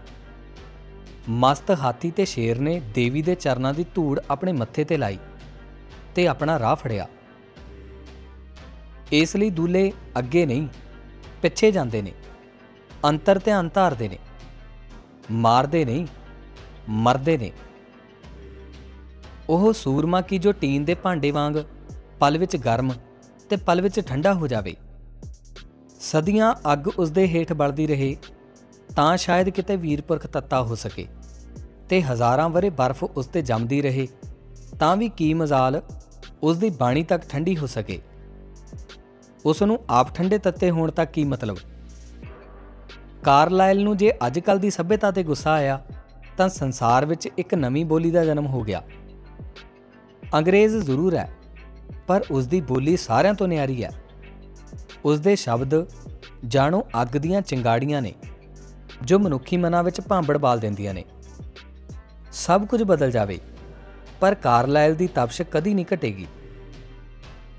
[1.30, 5.18] ਮਸਤ ਹਾਥੀ ਤੇ ਸ਼ੇਰ ਨੇ ਦੇਵੀ ਦੇ ਚਰਨਾਂ ਦੀ ਧੂੜ ਆਪਣੇ ਮੱਥੇ ਤੇ ਲਾਈ
[6.16, 7.08] ਤੇ ਆਪਣਾ ਰਾਹ ਫੜਿਆ।
[9.12, 10.68] ਇਸ ਲਈ ਦੂਲੇ ਅੱਗੇ ਨਹੀਂ,
[11.42, 12.12] ਪਿੱਛੇ ਜਾਂਦੇ ਨੇ,
[13.06, 14.18] ਅੰਤਰ ਧਿਆਨ ਧਾਰਦੇ ਨੇ।
[15.32, 16.06] ਮਾਰਦੇ ਨਹੀਂ
[16.90, 17.52] ਮਰਦੇ ਨੇ।
[19.50, 21.56] ਉਹ ਸੂਰਮਾ ਕੀ ਜੋ ਟੀਨ ਦੇ ਭਾਂਡੇ ਵਾਂਗ
[22.20, 22.92] ਪਲ ਵਿੱਚ ਗਰਮ
[23.50, 24.76] ਤੇ ਪਲ ਵਿੱਚ ਠੰਡਾ ਹੋ ਜਾਵੇ।
[26.00, 28.16] ਸਦੀਆਂ ਅੱਗ ਉਸ ਦੇ ਹੇਠ ਬਲਦੀ ਰਹੇ,
[28.96, 31.08] ਤਾਂ ਸ਼ਾਇਦ ਕਿਤੇ ਵੀਰਪੁਰਖ ਤੱਤਾ ਹੋ ਸਕੇ
[31.90, 34.08] ਤੇ ਹਜ਼ਾਰਾਂ ਵਰੇ ਬਰਫ਼ ਉਸ ਤੇ ਜੰਮਦੀ ਰਹੇ,
[34.80, 35.82] ਤਾਂ ਵੀ ਕੀ ਮਜ਼ਾਲ
[36.44, 38.02] ਉਸ ਦੀ ਬਾਣੀ ਤੱਕ ਠੰਡੀ ਹੋ ਸਕੇ।
[39.46, 41.58] ਉਸ ਨੂੰ ਆਪ ਠੰਡੇ ਤੱਤੇ ਹੋਣ ਤੱਕ ਕੀ ਮਤਲਬ?
[43.24, 45.80] ਕਾਰਲਾਈਲ ਨੂੰ ਜੇ ਅੱਜਕੱਲ ਦੀ ਸਭਿਅਤਾ ਤੇ ਗੁੱਸਾ ਆਇਆ,
[46.38, 48.82] ਤਾਂ ਸੰਸਾਰ ਵਿੱਚ ਇੱਕ ਨਵੀਂ ਬੋਲੀ ਦਾ ਜਨਮ ਹੋ ਗਿਆ।
[50.34, 51.30] ਅੰਗਰੇਜ਼ ਜ਼ਰੂਰ ਹੈ,
[52.08, 53.92] ਪਰ ਉਸ ਦੀ ਬੋਲੀ ਸਾਰਿਆਂ ਤੋਂ ਨਿਆਰੀ ਹੈ।
[55.06, 55.86] ਉਸ ਦੇ ਸ਼ਬਦ
[56.48, 58.14] ਜਾਣੋ ਅੱਗ ਦੀਆਂ ਚਿੰਗਾੜੀਆਂ ਨੇ,
[59.02, 61.04] ਜੋ ਮਨੁੱਖੀ ਮਨਾਂ ਵਿੱਚ ਭਾਂਬੜ ਬਾਲ ਦਿੰਦੀਆਂ ਨੇ।
[62.32, 63.40] ਸਭ ਕੁਝ ਬਦਲ ਜਾਵੇ,
[64.20, 66.28] ਪਰ ਕਾਰਲਾਈਲ ਦੀ ਤਪਸ਼ ਕਦੀ ਨਹੀਂ ਘਟੇਗੀ।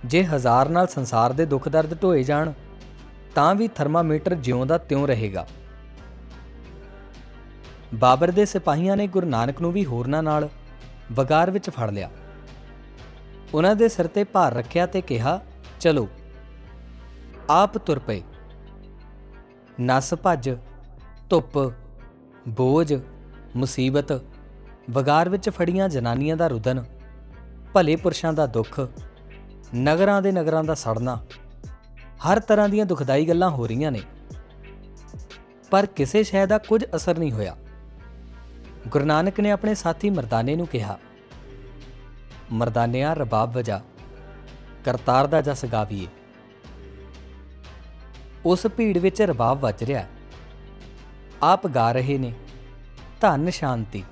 [0.04, 2.52] ਜੇ ਹਜ਼ਾਰ ਨਾਲ ਸੰਸਾਰ ਦੇ ਦੁੱਖ ਦਰਦ ਢੋਏ ਜਾਣ
[3.34, 5.46] ਤਾਂ ਵੀ ਥਰਮਾਮੀਟਰ ਜਿਉਂ ਦਾ ਤਿਉਂ ਰਹੇਗਾ।
[7.94, 10.48] ਬਾਬਰ ਦੇ ਸਿਪਾਹੀਆਂ ਨੇ ਗੁਰੂ ਨਾਨਕ ਨੂੰ ਵੀ ਹੋਰਨਾਂ ਨਾਲ
[11.12, 12.10] ਵਗਾਰ ਵਿੱਚ ਫੜ ਲਿਆ।
[13.54, 15.40] ਉਹਨਾਂ ਦੇ ਸਿਰ ਤੇ ਭਾਰ ਰੱਖਿਆ ਤੇ ਕਿਹਾ,
[15.80, 16.08] ਚਲੋ,
[17.50, 18.22] ਆਪ ਤੁਰ ਪਏ।
[19.80, 20.50] ਨਸ ਭੱਜ,
[21.30, 21.72] ਧੁੱਪ,
[22.48, 22.94] ਬੋਝ,
[23.56, 24.20] ਮੁਸੀਬਤ,
[24.90, 26.84] ਵਗਾਰ ਵਿੱਚ ਫੜੀਆਂ ਜਨਾਨੀਆਂ ਦਾ ਰੁਦਨ,
[27.72, 28.88] ਭਲੇ ਪੁਰਸ਼ਾਂ ਦਾ ਦੁੱਖ,
[29.76, 31.24] ਨਗਰਾਂ ਦੇ ਨਗਰਾਂ ਦਾ ਸੜਨਾ
[32.24, 34.00] ਹਰ ਤਰ੍ਹਾਂ ਦੀਆਂ ਦੁਖਦਾਈ ਗੱਲਾਂ ਹੋ ਰਹੀਆਂ ਨੇ।
[35.70, 37.56] ਪਰ ਕਿਸੇ ਸ਼ੈ ਦਾ ਕੁਝ ਅਸਰ ਨਹੀਂ ਹੋਇਆ।
[38.88, 40.98] ਗੁਰੂ ਨਾਨਕ ਨੇ ਆਪਣੇ ਸਾਥੀ ਮਰਦਾਨੇ ਨੂੰ ਕਿਹਾ,
[42.52, 43.80] ਮਰਦਾਨਿਆ, ਰਬਾਬ ਵਜਾ,
[44.84, 46.06] ਕਰਤਾਰ ਦਾ ਜਸ ਗਾਵੀਏ।
[48.46, 50.06] ਉਸ ਭੀੜ ਵਿੱਚ ਰਬਾਬ ਵੱਜ ਰਿਹਾ
[51.42, 52.32] ਆਪ ਗਾ ਰਹੇ ਨੇ,
[53.20, 54.04] ਧੰਨ ਸ਼ਾਂਤੀ।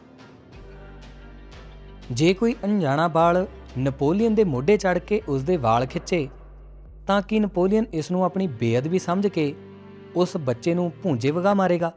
[2.10, 3.46] ਜੇ ਕੋਈ ਅਣਜਾਣਾ ਬਾਲ
[3.78, 6.28] ਨਪੋਲੀਅਨ ਦੇ ਮੋਢੇ ਚੜ ਕੇ ਉਸ ਦੇ ਵਾਲ ਖਿੱਚੇ
[7.06, 9.54] ਤਾਂ ਕੀ ਨਪੋਲੀਅਨ ਇਸ ਨੂੰ ਆਪਣੀ ਬੇਅਦਬੀ ਸਮਝ ਕੇ
[10.16, 11.92] ਉਸ ਬੱਚੇ ਨੂੰ ਭੂੰਜੇ ਵਗਾ ਮਾਰੇਗਾ,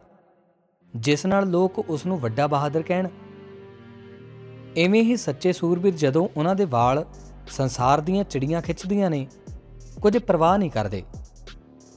[0.94, 3.08] ਜਿਸ ਨਾਲ ਲੋਕ ਉਸ ਨੂੰ ਵੱਡਾ ਬਹਾਦਰ ਕਹਿਣ।
[4.78, 7.06] ਐਵੇਂ ਹੀ ਸੱਚੇ ਸੂਰਬੀਰ ਜਦੋਂ ਉਹਨਾਂ ਦੇ ਵਾਲ
[7.48, 9.28] ਸੰਸਾਰ ਦੀਆਂ ਚਿੜੀਆਂ ਖਿੱਚਦੀਆਂ ਨੇ,
[10.02, 11.04] ਕੁਝ ਪਰਵਾਹ ਨਹੀਂ ਕਰਦੇ,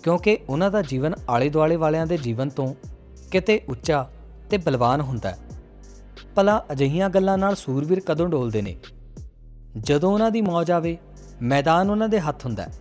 [0.03, 2.75] ਕਿਉਂਕਿ ਉਹਨਾਂ ਦਾ ਜੀਵਨ ਆਲੇ ਦੁਆਲੇ ਵਾਲਿਆਂ ਦੇ ਜੀਵਨ ਤੋਂ
[3.31, 4.07] ਕਿਤੇ ਉੱਚਾ
[4.51, 5.39] ਤੇ ਬਲਵਾਨ ਹੁੰਦਾ ਹੈ।
[6.35, 8.77] ਭਲਾ ਅਜਹੀਆਂ ਗੱਲਾਂ ਨਾਲ ਸੂਰਬੀਰ ਕਦੋਂ ਡੋਲਦੇ ਨੇ?
[9.79, 10.97] ਜਦੋਂ ਉਹਨਾਂ ਦੀ ਮੌਜ ਆਵੇ,
[11.43, 12.73] ਮੈਦਾਨ ਉਹਨਾਂ ਦੇ ਹੱਥ ਹੁੰਦਾ ਹੈ।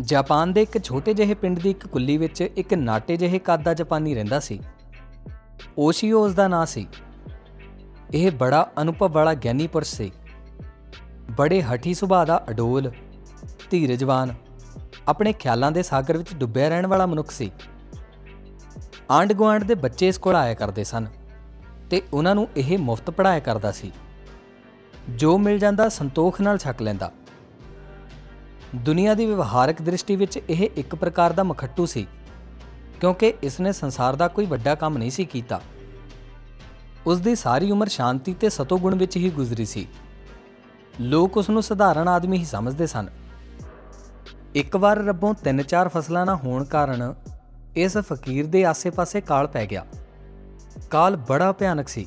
[0.00, 3.74] ਜਾਪਾਨ ਦੇ ਇੱਕ ਛੋਟੇ ਜਿਹੇ ਪਿੰਡ ਦੀ ਇੱਕ ਕੁੱਲੀ ਵਿੱਚ ਇੱਕ ਨਾਟੇ ਜਿਹੇ ਕੱਦ ਦਾ
[3.74, 4.60] ਜਾਪਾਨੀ ਰਹਿੰਦਾ ਸੀ।
[5.78, 6.86] ਓਸ਼ੀਓ ਉਸ ਦਾ ਨਾਂ ਸੀ।
[8.14, 10.12] ਇਹ ਬੜਾ ਅਨੁਭਵ ਵਾਲਾ ਗਿਆਨੀ ਪੁਰਸ਼ ਸੀ।
[11.30, 12.92] ਬੜੇ ਹਠੀ ਸੁਭਾਅ ਦਾ ਅਡੋਲ,
[13.70, 14.34] ਧੀਰਜਵਾਨ,
[15.08, 17.50] ਆਪਣੇ ਖਿਆਲਾਂ ਦੇ ਸਾਗਰ ਵਿੱਚ ਡੁੱਬਿਆ ਰਹਿਣ ਵਾਲਾ ਮਨੁੱਖ ਸੀ।
[19.12, 21.06] ਆਂਡ ਗੁਆਂਡ ਦੇ ਬੱਚੇ ਇਸ ਕੋਲ ਆਇਆ ਕਰਦੇ ਸਨ
[21.90, 23.92] ਤੇ ਉਹਨਾਂ ਨੂੰ ਇਹ ਮੁਫਤ ਪੜਾਇਆ ਕਰਦਾ ਸੀ।
[25.10, 27.12] ਜੋ ਮਿਲ ਜਾਂਦਾ ਸੰਤੋਖ ਨਾਲ ਛਕ ਲੈਂਦਾ।
[28.74, 32.06] ਦੁਨੀਆ ਦੀ ਵਿਵਹਾਰਕ ਦ੍ਰਿਸ਼ਟੀ ਵਿੱਚ ਇਹ ਇੱਕ ਪ੍ਰਕਾਰ ਦਾ ਮਖੱਟੂ ਸੀ,
[33.00, 35.60] ਕਿਉਂਕਿ ਇਸ ਨੇ ਸੰਸਾਰ ਦਾ ਕੋਈ ਵੱਡਾ ਕੰਮ ਨਹੀਂ ਸੀ ਕੀਤਾ।
[37.06, 39.86] ਉਸ ਦੀ ਸਾਰੀ ਉਮਰ ਸ਼ਾਂਤੀ ਤੇ ਸਤੋਗੁਣ ਵਿੱਚ ਹੀ ਗੁਜ਼ਰੀ ਸੀ।
[41.00, 43.08] ਲੋਕ ਉਸ ਨੂੰ ਸਧਾਰਨ ਆਦਮੀ ਹੀ ਸਮਝਦੇ ਸਨ।
[44.54, 47.14] ਇੱਕ ਵਾਰ ਰੱਬੋਂ ਤਿੰਨ ਚਾਰ ਫਸਲਾਂ ਨਾ ਹੋਣ ਕਾਰਨ
[47.76, 49.86] ਇਸ ਫਕੀਰ ਦੇ ਆਸੇ-ਪਾਸੇ ਕਾਲ ਪੈ ਗਿਆ।
[50.90, 52.06] ਕਾਲ ਬੜਾ ਭਿਆਨਕ ਸੀ।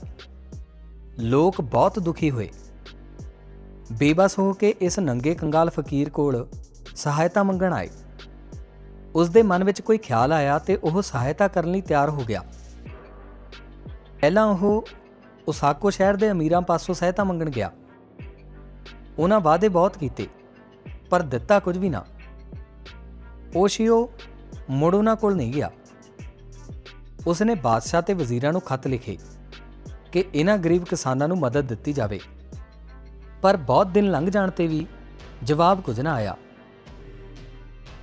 [1.19, 2.49] ਲੋਕ ਬਹੁਤ ਦੁਖੀ ਹੋਏ।
[3.91, 6.47] ਬੇਬਸ ਹੋ ਕੇ ਇਸ ਨੰਗੇ ਕੰਗਾਲ ਫਕੀਰ ਕੋਲ
[6.95, 7.89] ਸਹਾਇਤਾ ਮੰਗਣ ਆਏ।
[9.15, 12.43] ਉਸ ਦੇ ਮਨ ਵਿੱਚ ਕੋਈ ਖਿਆਲ ਆਇਆ ਤੇ ਉਹ ਸਹਾਇਤਾ ਕਰਨ ਲਈ ਤਿਆਰ ਹੋ ਗਿਆ।
[14.21, 14.87] ਪਹਿਲਾਂ ਉਹ
[15.47, 17.71] ਉਸਾਕੋ ਸ਼ਹਿਰ ਦੇ ਅਮੀਰਾਂ ਪਾਸੋਂ ਸਹਾਇਤਾ ਮੰਗਣ ਗਿਆ।
[19.19, 20.27] ਉਹਨਾਂ ਵਾਅਦੇ ਬਹੁਤ ਕੀਤੇ,
[21.09, 22.05] ਪਰ ਦਿੱਤਾ ਕੁਝ ਵੀ ਨਾ।
[23.55, 24.09] ਓਸ਼ੀਓ
[24.69, 25.71] ਮੁੜ ਉਹਨਾਂ ਕੋਲ ਨਹੀਂ ਗਿਆ।
[27.27, 29.17] ਉਸਨੇ ਬਾਦਸ਼ਾਹ ਤੇ ਵਜ਼ੀਰਾਂ ਨੂੰ ਖੱਤ ਲਿਖੇ
[30.11, 32.19] ਕਿ ਇਹਨਾਂ ਗਰੀਬ ਕਿਸਾਨਾਂ ਨੂੰ ਮਦਦ ਦਿੱਤੀ ਜਾਵੇ।
[33.41, 34.87] ਪਰ ਬਹੁਤ ਦਿਨ ਲੰਘ ਜਾਣ ਤੇ ਵੀ
[35.43, 36.37] ਜਵਾਬ ਕੁਝ ਨਾ ਆਇਆ।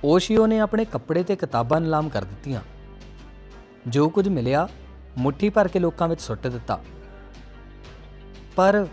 [0.03, 2.61] ਓਸ਼ੀਓ ਨੇ ਆਪਣੇ ਕੱਪੜੇ ਤੇ ਕਿਤਾਬਾਂ ਨਿਲਾਮ ਕਰ ਦਿੱਤੀਆਂ।
[3.87, 4.67] ਜੋ ਕੁਝ ਮਿਲਿਆ,
[5.17, 6.83] ਮੁੱਠੀ ਭਰ ਕੇ ਲੋਕਾਂ ਵਿੱਚ ਸੁੱਟ ਦਿੱਤਾ।
[8.55, 8.87] ਪਰ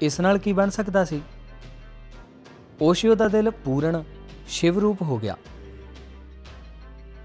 [0.00, 1.22] ਇਸ ਨਾਲ ਕੀ ਬਣ ਸਕਦਾ ਸੀ?
[2.82, 4.04] ਓਸ਼ੀਓ ਦਾ ਦਿਲ ਪੂਰਨ
[4.48, 5.36] ਸ਼ਿਵ ਰੂਪ ਹੋ ਗਿਆ।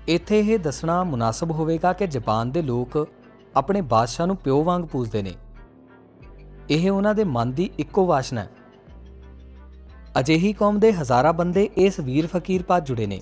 [0.08, 3.10] ਇੱਥੇ ਇਹ ਦੱਸਣਾ ਮੁਨਾਸਬ ਹੋਵੇਗਾ ਕਿ ਜਾਪਾਨ ਦੇ ਲੋਕ
[3.56, 5.34] ਆਪਣੇ ਬਾਦਸ਼ਾਹ ਨੂੰ ਪਿਓ ਵਾਂਗ ਪੂਜਦੇ ਨੇ।
[6.70, 8.50] ਇਹ ਉਹਨਾਂ ਦੇ ਮਨ ਦੀ ਇੱਕੋ ਵਾਸ਼ਨਾ ਹੈ।
[10.20, 13.22] ਅਜਿਹੀ ਕੌਮ ਦੇ ਹਜ਼ਾਰਾਂ ਬੰਦੇ ਇਸ ਵੀਰ ਫਕੀਰ ਪਾਸ ਜੁੜੇ ਨੇ।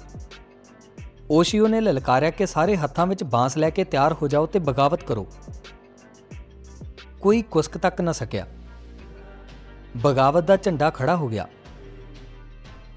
[1.32, 5.04] ਓਸ਼ੀਓ ਨੇ ਲਲਕਾਰਿਆ ਕਿ ਸਾਰੇ ਹੱਥਾਂ ਵਿੱਚ ਬਾਂਸ ਲੈ ਕੇ ਤਿਆਰ ਹੋ ਜਾਓ ਤੇ ਬਗਾਵਤ
[5.04, 5.28] ਕਰੋ।
[7.21, 8.47] ਕੋਈ ਕੁਸਕ ਤੱਕ ਨਾ ਸਕਿਆ।
[9.97, 11.47] ਬਗਾਵਤ ਦਾ ਝੰਡਾ ਖੜਾ ਹੋ ਗਿਆ।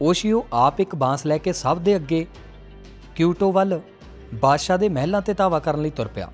[0.02, 2.26] ਓਸ਼ੀਓ ਆਪ ਇੱਕ ਬਾਂਸ ਲੈ ਕੇ ਸਭ ਦੇ ਅੱਗੇ
[3.16, 3.80] ਕਿਊਟੋ ਵੱਲ
[4.34, 6.32] ਬਾਦਸ਼ਾਹ ਦੇ ਮਹਿਲਾਂ ਤੇ ਧਾਵਾ ਕਰਨ ਲਈ ਤੁਰ ਪਿਆ।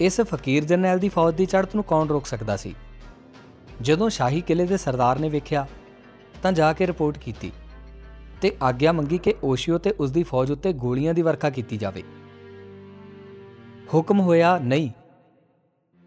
[0.00, 2.74] ਇਸ ਫਕੀਰ ਜਰਨੈਲ ਦੀ ਫੌਜ ਦੀ ਚੜ੍ਹਤ ਨੂੰ ਕੌਣ ਰੋਕ ਸਕਦਾ ਸੀ?
[3.82, 5.66] ਜਦੋਂ ਸ਼ਾਹੀ ਕਿਲੇ ਦੇ ਸਰਦਾਰ ਨੇ ਵੇਖਿਆ,
[6.42, 7.52] ਤਾਂ ਜਾ ਕੇ ਰਿਪੋਰਟ ਕੀਤੀ
[8.40, 12.02] ਤੇ ਆਗਿਆ ਮੰਗੀ ਕਿ ਓਸ਼ੀਓ ਤੇ ਉਸ ਦੀ ਫੌਜ ਉੱਤੇ ਗੋਲੀਆਂ ਦੀ ਵਰਖਾ ਕੀਤੀ ਜਾਵੇ।
[13.94, 14.90] ਹੁਕਮ ਹੋਇਆ, ਨਹੀਂ,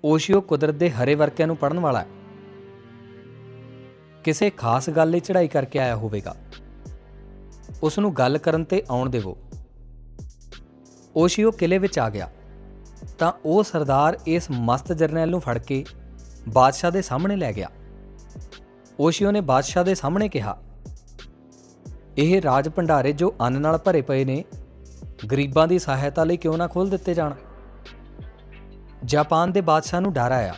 [0.05, 2.07] ਓਸ਼ੀਓ ਕੁਦਰਤ ਦੇ ਹਰੇ ਵਰਕਿਆਂ ਨੂੰ ਪੜਨ ਵਾਲਾ ਹੈ।
[4.23, 6.35] ਕਿਸੇ ਖਾਸ ਗੱਲ ਲਈ ਚੜ੍ਹਾਈ ਕਰਕੇ ਆਇਆ ਹੋਵੇਗਾ।
[7.83, 9.37] ਉਸ ਨੂੰ ਗੱਲ ਕਰਨ ਤੇ ਆਉਣ ਦੇਵੋ।
[11.15, 12.29] ਓਸ਼ੀਓ ਕਿਲੇ ਵਿੱਚ ਆ ਗਿਆ
[13.19, 15.85] ਤਾਂ ਉਹ ਸਰਦਾਰ ਇਸ ਮਸਤ ਜਰਨੈਲ ਨੂੰ ਫੜ ਕੇ
[16.49, 17.69] ਬਾਦਸ਼ਾਹ ਦੇ ਸਾਹਮਣੇ ਲੈ ਗਿਆ।
[18.99, 20.57] ਓਸ਼ੀਓ ਨੇ ਬਾਦਸ਼ਾਹ ਦੇ ਸਾਹਮਣੇ ਕਿਹਾ,
[22.17, 24.43] ਇਹ ਰਾਜ ਭੰਡਾਰੇ ਜੋ ਅੰਨ ਨਾਲ ਭਰੇ ਪਏ ਨੇ,
[25.31, 27.33] ਗਰੀਬਾਂ ਦੀ ਸਹਾਇਤਾ ਲਈ ਕਿਉਂ ਨਾ ਖੋਲ ਦਿੱਤੇ ਜਾਣ?
[29.05, 30.55] ਜਾਪਾਨ ਦੇ ਬਾਦਸ਼ਾਹ ਨੂੰ ਡਰ ਆਇਆ।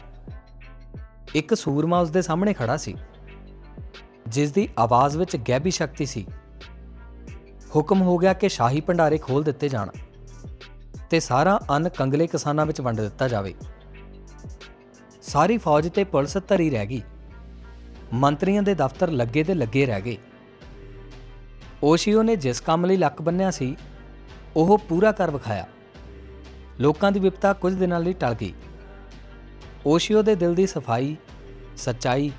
[1.35, 2.95] ਇੱਕ ਸੂਰਮਾ ਉਸ ਦੇ ਸਾਹਮਣੇ ਖੜਾ ਸੀ
[4.27, 6.25] ਜਿਸ ਦੀ ਆਵਾਜ਼ ਵਿੱਚ ਗੈਬੀ ਸ਼ਕਤੀ ਸੀ।
[7.75, 9.89] ਹੁਕਮ ਹੋ ਗਿਆ ਕਿ ਸ਼ਾਹੀ ਭੰਡਾਰੇ ਖੋਲ ਦਿੱਤੇ ਜਾਣ
[11.09, 13.53] ਤੇ ਸਾਰਾ ਅੰਨ ਕੰਗਲੇ ਕਿਸਾਨਾਂ ਵਿੱਚ ਵੰਡ ਦਿੱਤਾ ਜਾਵੇ।
[15.23, 17.01] ਸਾਰੀ ਫੌਜ ਤੇ ਪੁਲਿਸ ਧਰੀ ਰਹਿ ਗਈ।
[18.13, 20.17] ਮੰਤਰੀਆਂ ਦੇ ਦਫ਼ਤਰ ਲੱਗੇ ਤੇ ਲੱਗੇ ਰਹਿ ਗਏ।
[21.83, 23.75] ਓਸ਼ੀਓ ਨੇ ਜਿਸ ਕੰਮ ਲਈ ਲੱਕ ਬੰਨਿਆ ਸੀ,
[24.55, 25.67] ਉਹ ਪੂਰਾ ਕਰ ਵਿਖਾਇਆ।
[26.79, 28.53] ਲੋਕਾਂ ਦੀ ਵਿਪਤਾ ਕੁਝ ਦਿਨਾਂ ਲਈ ਟਲ ਗਈ।
[29.85, 31.17] ਓਸ਼ੀਓ ਦੇ ਦਿਲ ਦੀ ਸਫ਼ਾਈ,
[31.77, 32.31] ਸੱਚਾਈ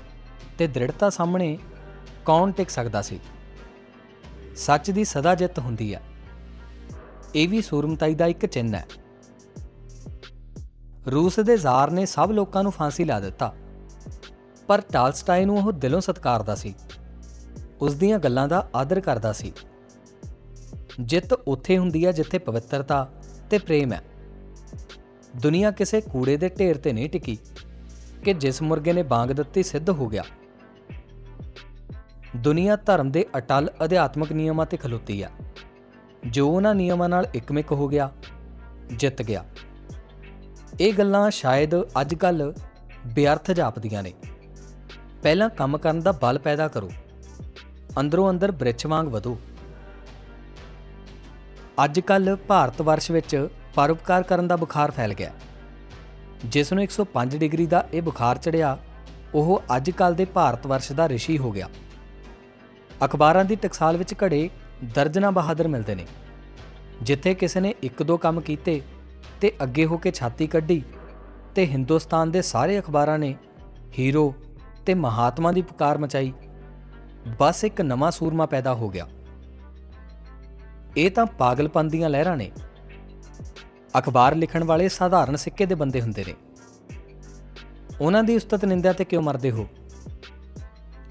[0.57, 1.57] ਤੇ ਦ੍ਰਿੜਤਾ ਸਾਹਮਣੇ
[2.25, 3.19] ਕੌਣ ਟਿਕ ਸਕਦਾ ਸੀ?
[4.55, 6.01] ਸੱਚ ਦੀ ਸਦਾ ਜਿੱਤ ਹੁੰਦੀ ਹੈ
[7.35, 8.85] ਇਹ ਵੀ ਸੂਰਮਤਾਈ ਦਾ ਇੱਕ ਚਿੰਨ੍ਹ ਹੈ।
[11.11, 13.53] ਰੂਸ ਦੇ ਜ਼ਾਰ ਨੇ ਸਭ ਲੋਕਾਂ ਨੂੰ ਫਾਂਸੀ ਲਾ ਦਿੱਤਾ।
[14.67, 16.73] ਪਰ ਟਾਲਸਟਾਈ ਨੂੰ ਉਹ ਦਿਲੋਂ ਸਤਿਕਾਰਦਾ ਸੀ।
[17.81, 19.53] ਉਸ ਦੀਆਂ ਗੱਲਾਂ ਦਾ ਆਦਰ ਕਰਦਾ ਸੀ।
[21.01, 23.11] ਜਿੱਤ ਉੱਥੇ ਹੁੰਦੀ ਹੈ ਜਿੱਥੇ ਪਵਿੱਤਰਤਾ
[23.49, 24.03] ਤੇ ਪ੍ਰੇਮ ਹੈ।
[25.35, 27.37] ਦੁਨੀਆ ਕਿਸੇ ਕੂੜੇ ਦੇ ਢੇਰ ਤੇ ਨਹੀਂ ਟਿਕੀ,
[28.23, 30.23] ਕਿ ਜਿਸ ਮੁਰਗੇ ਨੇ ਬਾਗ ਦਿੱਤੀ ਸਿੱਧ ਹੋ ਗਿਆ।
[32.35, 35.29] ਦੁਨੀਆ ਧਰਮ ਦੇ ਅਟਲ ਅਧਿਆਤਮਕ ਨਿਯਮਾਂ ਤੇ ਖਲੋਤੀ ਆ
[36.27, 38.11] ਜੋ ਉਹਨਾਂ ਨਿਯਮਾਂ ਨਾਲ ਇਕਮਿਕ ਹੋ ਗਿਆ,
[38.93, 39.45] ਜਿੱਤ ਗਿਆ।
[40.79, 42.53] ਇਹ ਗੱਲਾਂ ਸ਼ਾਇਦ ਅੱਜ ਕੱਲ
[43.05, 44.13] ਬੇਅਰਥ ਜਾਪਦੀਆਂ ਨੇ।
[45.23, 46.91] ਪਹਿਲਾਂ ਕੰਮ ਕਰਨ ਦਾ ਬਲ ਪੈਦਾ ਕਰੋ।
[47.99, 49.39] ਅੰਦਰੋਂ ਅੰਦਰ ਬ੍ਰਿਛ ਵਾਂਗ ਵਧੋ।
[51.83, 55.31] ਅੱਜ ਕੱਲ ਭਾਰਤ ਵਰਸ਼ ਵਿੱਚ ਪਰਉਪਕਾਰ ਕਰਨ ਦਾ ਬੁਖਾਰ ਫੈਲ ਗਿਆ।
[56.45, 58.77] ਜਿਸ ਨੂੰ 105 ਡਿਗਰੀ ਦਾ ਇਹ ਬੁਖਾਰ ਚੜਿਆ
[59.33, 61.69] ਉਹ ਅੱਜ ਕੱਲ ਦੇ ਭਾਰਤ ਵਰਸ਼ ਦਾ ਰਿਸ਼ੀ ਹੋ ਗਿਆ।
[63.05, 64.49] ਅਖਬਾਰਾਂ ਦੀ ਟਕਸਾਲ ਵਿੱਚ ਘੜੇ
[64.83, 66.05] ਦਰਜਨਾ ਬਹਾਦਰ ਮਿਲਦੇ ਨੇ।
[67.01, 68.81] ਜਿੱਥੇ ਕਿਸੇ ਨੇ ਇੱਕ ਦੋ ਕੰਮ ਕੀਤੇ
[69.41, 70.83] ਤੇ ਅੱਗੇ ਹੋ ਕੇ ਛਾਤੀ ਕੱਢੀ
[71.55, 73.35] ਤੇ ਹਿੰਦੁਸਤਾਨ ਦੇ ਸਾਰੇ ਅਖਬਾਰਾਂ ਨੇ
[73.99, 74.35] ਹੀਰੋ
[74.85, 76.33] ਤੇ ਮਹਾਤਮਾ ਦੀ ਪੁਕਾਰ ਮਚਾਈ।
[77.39, 79.07] ਬਸ ਇੱਕ ਨਵਾਂ ਸੂਰਮਾ ਪੈਦਾ ਹੋ ਗਿਆ।
[80.97, 82.51] ਇਹ ਤਾਂ ਪਾਗਲਪਨ ਦੀਆਂ ਲਹਿਰਾਂ ਨੇ।
[83.99, 86.33] ਅਖਬਾਰ ਲਿਖਣ ਵਾਲੇ ਸਾਧਾਰਨ ਸਿੱਕੇ ਦੇ ਬੰਦੇ ਹੁੰਦੇ ਨੇ।
[88.01, 89.67] ਉਹਨਾਂ ਦੀ ਉਸਤਤ ਨਿੰਦਿਆ ਤੇ ਕਿਉਂ ਮਰਦੇ ਹੋ?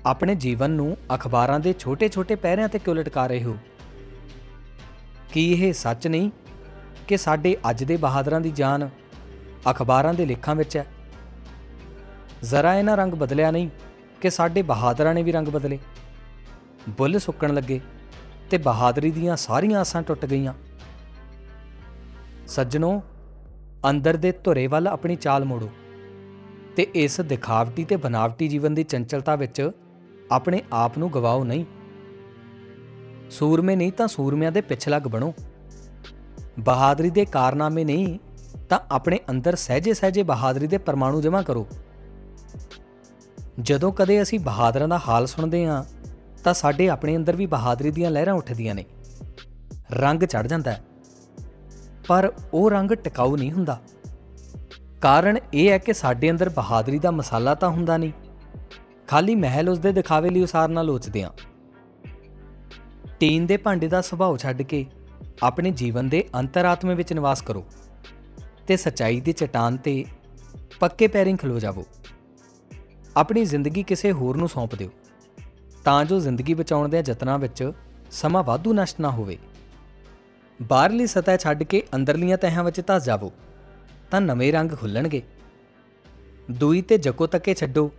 [0.07, 3.57] ਆਪਣੇ ਜੀਵਨ ਨੂੰ ਅਖਬਾਰਾਂ ਦੇ ਛੋਟੇ-ਛੋਟੇ ਪਹਿਰਿਆਂ ਤੇ ਕਿਉਂ ਲਟਕਾ ਰਹੇ ਹੋ?
[5.33, 6.31] ਕੀ ਇਹ ਸੱਚ ਨਹੀਂ?
[7.09, 8.91] ਕਿ ਸਾਡੇ ਅੱਜ ਦੇ ਬਹਾਦਰਾਂ ਦੀ ਜਾਨ
[9.71, 10.87] ਅਖਬਾਰਾਂ ਦੇ ਲੇਖਾਂ ਵਿੱਚ ਹੈ।
[12.43, 13.69] ਜ਼ਰਾ ਇਹਨਾਂ ਰੰਗ ਬਦਲਿਆ ਨਹੀਂ
[14.21, 15.79] ਕਿ ਸਾਡੇ ਬਹਾਦਰਾਂ ਨੇ ਵੀ ਰੰਗ ਬਦਲੇ।
[16.89, 17.81] ਬੁੱਲ ਸੁੱਕਣ ਲੱਗੇ
[18.51, 20.55] ਤੇ ਬਹਾਦਰੀ ਦੀਆਂ ਸਾਰੀਆਂ ਆਸਾਂ ਟੁੱਟ ਗਈਆਂ।
[22.47, 23.03] ਸੱਜਣੋ,
[23.91, 25.71] ਅੰਦਰ ਦੇ ਧੁਰੇ ਵੱਲ ਆਪਣੀ ਚਾਲ ਮੋੜੋ
[26.77, 29.71] ਤੇ ਇਸ ਦਿਖਾਵਟੀ ਤੇ ਬਨਾਵਟੀ ਜੀਵਨ ਦੀ ਚੰਚਲਤਾ ਵਿੱਚ
[30.33, 31.65] ਆਪਣੇ ਆਪ ਨੂੰ ਗਵਾਓ ਨਹੀਂ।
[33.31, 35.35] ਸੂਰਮੇ ਨਹੀਂ ਤਾਂ ਸੂਰਮਿਆਂ ਦੇ ਪਿਛਲੱਗ ਬਣੋ।
[36.61, 38.19] ਬਹਾਦਰੀ ਦੇ ਕਾਰਨਾਮੇ ਨਹੀਂ,
[38.69, 41.67] ਤਾਂ ਆਪਣੇ ਅੰਦਰ ਸਹਜੇ ਸਹਜੇ ਬਹਾਦਰੀ ਦੇ ਪਰਮਾਣੂ ਜਮ੍ਹਾਂ ਕਰੋ।
[43.61, 45.85] ਜਦੋਂ ਕਦੇ ਅਸੀਂ ਬਹਾਦਰਾਂ ਦਾ ਹਾਲ ਸੁਣਦੇ ਹਾਂ,
[46.45, 48.85] ਤਾਂ ਸਾਡੇ ਆਪਣੇ ਅੰਦਰ ਵੀ ਬਹਾਦਰੀ ਦੀਆਂ ਲਹਿਰਾਂ ਉੱਠਦੀਆਂ ਨੇ।
[49.93, 50.85] ਰੰਗ ਚੜ ਜਾਂਦਾ ਹੈ।
[52.09, 53.81] ਪਰ ਉਹ ਰੰਗ ਟਿਕਾਊ ਨਹੀਂ ਹੁੰਦਾ।
[55.01, 58.13] ਕਾਰਨ ਇਹ ਹੈ ਕਿ ਸਾਡੇ ਅੰਦਰ ਬਹਾਦਰੀ ਦਾ ਮਸਾਲਾ ਤਾਂ ਹੁੰਦਾ ਨਹੀਂ।
[59.09, 61.31] ਖਾਲੀ ਮਹਿਲ ਉਸ ਦੇ ਦਿਖਾਵੇ ਲਈ ਉਸਾਰਨਾ ਲੋਚਦੇ ਆਂ
[63.21, 64.87] ਟੀਨ ਦੇ ਭਾਂਡੇ ਦਾ ਸੁਭਾਅ ਛੱਡ ਕੇ
[65.43, 67.65] ਆਪਣੇ ਜੀਵਨ ਦੇ ਅੰਤਰਾਤਮੇ ਵਿੱਚ ਨਿਵਾਸ ਕਰੋ
[68.67, 70.05] ਤੇ ਸਚਾਈ ਦੀ ਚਟਾਨ ਤੇ
[70.81, 71.85] ਪੱਕੇ ਪੈਰੀਂ ਖਲੋ ਜਾਵੋ।
[73.17, 74.91] ਆਪਣੀ ਜ਼ਿੰਦਗੀ ਕਿਸੇ ਹੋਰ ਨੂੰ ਸੌਂਪ ਦਿਓ,
[75.85, 77.71] ਤਾਂ ਜੋ ਜ਼ਿੰਦਗੀ ਬਚਾਉਣ ਦੇ ਯਤਨਾਂ ਵਿੱਚ
[78.11, 79.39] ਸਮਾਂ ਵਾਧੂ ਨਸ਼ਟ ਨਾ ਹੋਵੇ।
[80.63, 83.33] ਬਾਹਰਲੀ ਸਤਹ ਛੱਡ ਕੇ ਅੰਦਰਲੀਆਂ ਤਹਾਂ ਵਿੱਚ ਧਸ ਜਾਵੋ,
[84.11, 85.23] ਤਾਂ ਨਵੇਂ ਰੰਗ ਖੁੱਲਣਗੇ।
[86.51, 87.91] ਦੂਈ ਤੇ ਜਕੋ ਤੱਕੇ ਛੱਡੋ,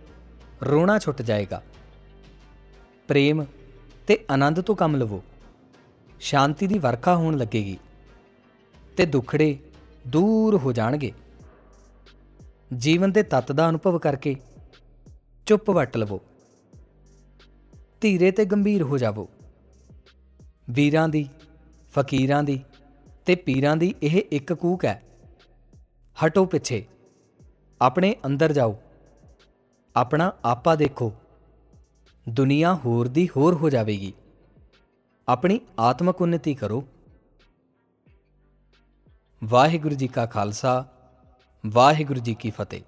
[0.62, 1.62] ਰੋਣਾ ਛੁੱਟ ਜਾਏਗਾ।
[3.08, 3.44] ਪ੍ਰੇਮ
[4.06, 5.22] ਤੇ ਆਨੰਦ ਤੋਂ ਕੰਮ ਲਵੋ।
[6.20, 7.78] ਸ਼ਾਂਤੀ ਦੀ ਵਰਖਾ ਹੋਣ ਲੱਗੇਗੀ
[8.96, 9.58] ਤੇ ਦੁੱਖੜੇ
[10.06, 11.12] ਦੂਰ ਹੋ ਜਾਣਗੇ।
[12.76, 14.36] ਜੀਵਨ ਦੇ ਤੱਤ ਦਾ ਅਨੁਭਵ ਕਰਕੇ
[15.46, 16.20] ਚੁੱਪ ਵਟ ਲਵੋ।
[18.00, 19.28] ਧੀਰੇ ਤੇ ਗੰਭੀਰ ਹੋ ਜਾਵੋ।
[20.70, 21.28] ਵੀਰਾਂ ਦੀ,
[21.92, 22.60] ਫਕੀਰਾਂ ਦੀ
[23.26, 25.02] ਤੇ ਪੀਰਾਂ ਦੀ ਇਹ ਇੱਕ ਕੂਕ ਹੈ।
[26.26, 26.84] ਹਟੋ ਪਿੱਛੇ।
[27.82, 28.76] ਆਪਣੇ ਅੰਦਰ ਜਾਓ।
[29.96, 31.12] ਆਪਣਾ ਆਪਾ ਦੇਖੋ।
[32.28, 34.12] ਦੁਨੀਆ ਹੋਰ ਦੀ ਹੋਰ ਹੋ ਜਾਵੇਗੀ।
[35.28, 36.88] ਆਪਣੀ ਆਤਮਕ ਉન્નਤੀ ਕਰੋ।
[39.44, 40.88] ਵਾਹਿਗੁਰੂ ਜੀ ਕਾ ਖਾਲਸਾ,
[41.66, 42.82] ਵਾਹਿਗੁਰੂ ਜੀ ਕੀ ਫਤਿਹ।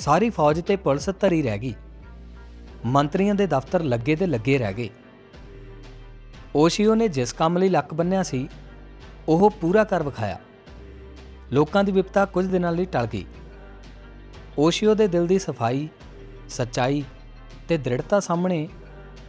[0.00, 1.74] ਸਾਰੀ ਫੌਜ ਤੇ ਪੁਲਿਸ ਧਰੀ ਰਹਿ ਗਈ।
[2.84, 4.90] ਮੰਤਰੀਆਂ ਦੇ ਦਫ਼ਤਰ ਲੱਗੇ ਤੇ ਲੱਗੇ ਰਹਿ ਗਏ।
[6.56, 8.48] ਓਸ਼ੀਓ ਨੇ ਜਿਸ ਕੰਮ ਲਈ ਲੱਕ ਬੰਨਿਆ ਸੀ,
[9.28, 10.40] ਉਹ ਪੂਰਾ ਕਰ ਵਿਖਾਇਆ।
[11.52, 13.26] ਲੋਕਾਂ ਦੀ ਵਿਪਤਾ ਕੁਝ ਦਿਨਾਂ ਲਈ ਟਲ ਗਈ।
[14.58, 15.88] ਓਸ਼ੀਓ ਦੇ ਦਿਲ ਦੀ ਸਫ਼ਾਈ,
[16.48, 17.04] ਸੱਚਾਈ
[17.68, 18.68] ਤੇ ਦ੍ਰਿੜਤਾ ਸਾਹਮਣੇ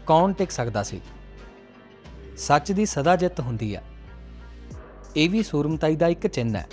[0.06, 1.02] ਕੌਣ ਟਿਕ ਸਕਦਾ ਸੀ?
[2.38, 3.84] ਸੱਚ ਦੀ ਸਦਾ ਜਿੱਤ ਹੁੰਦੀ ਹੈ
[5.16, 6.68] ਇਹ ਵੀ ਸੂਰਮਤਾਈ ਦਾ ਇੱਕ ਚਿੰਨ ਹੈ।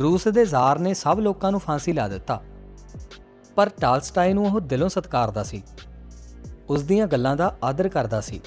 [0.00, 2.42] ਰੂਸ ਦੇ ਜ਼ਾਰ ਨੇ ਸਭ ਲੋਕਾਂ ਨੂੰ ਫਾਂਸੀ ਲਾ ਦਿੱਤਾ।
[3.54, 5.62] ਪਰ ਟਾਲਸਟਾਈ ਨੂੰ ਉਹ ਦਿਲੋਂ ਸਤਿਕਾਰਦਾ ਸੀ।
[6.68, 8.40] ਉਸ ਦੀਆਂ ਗੱਲਾਂ ਦਾ ਆਦਰ ਕਰਦਾ ਸੀ।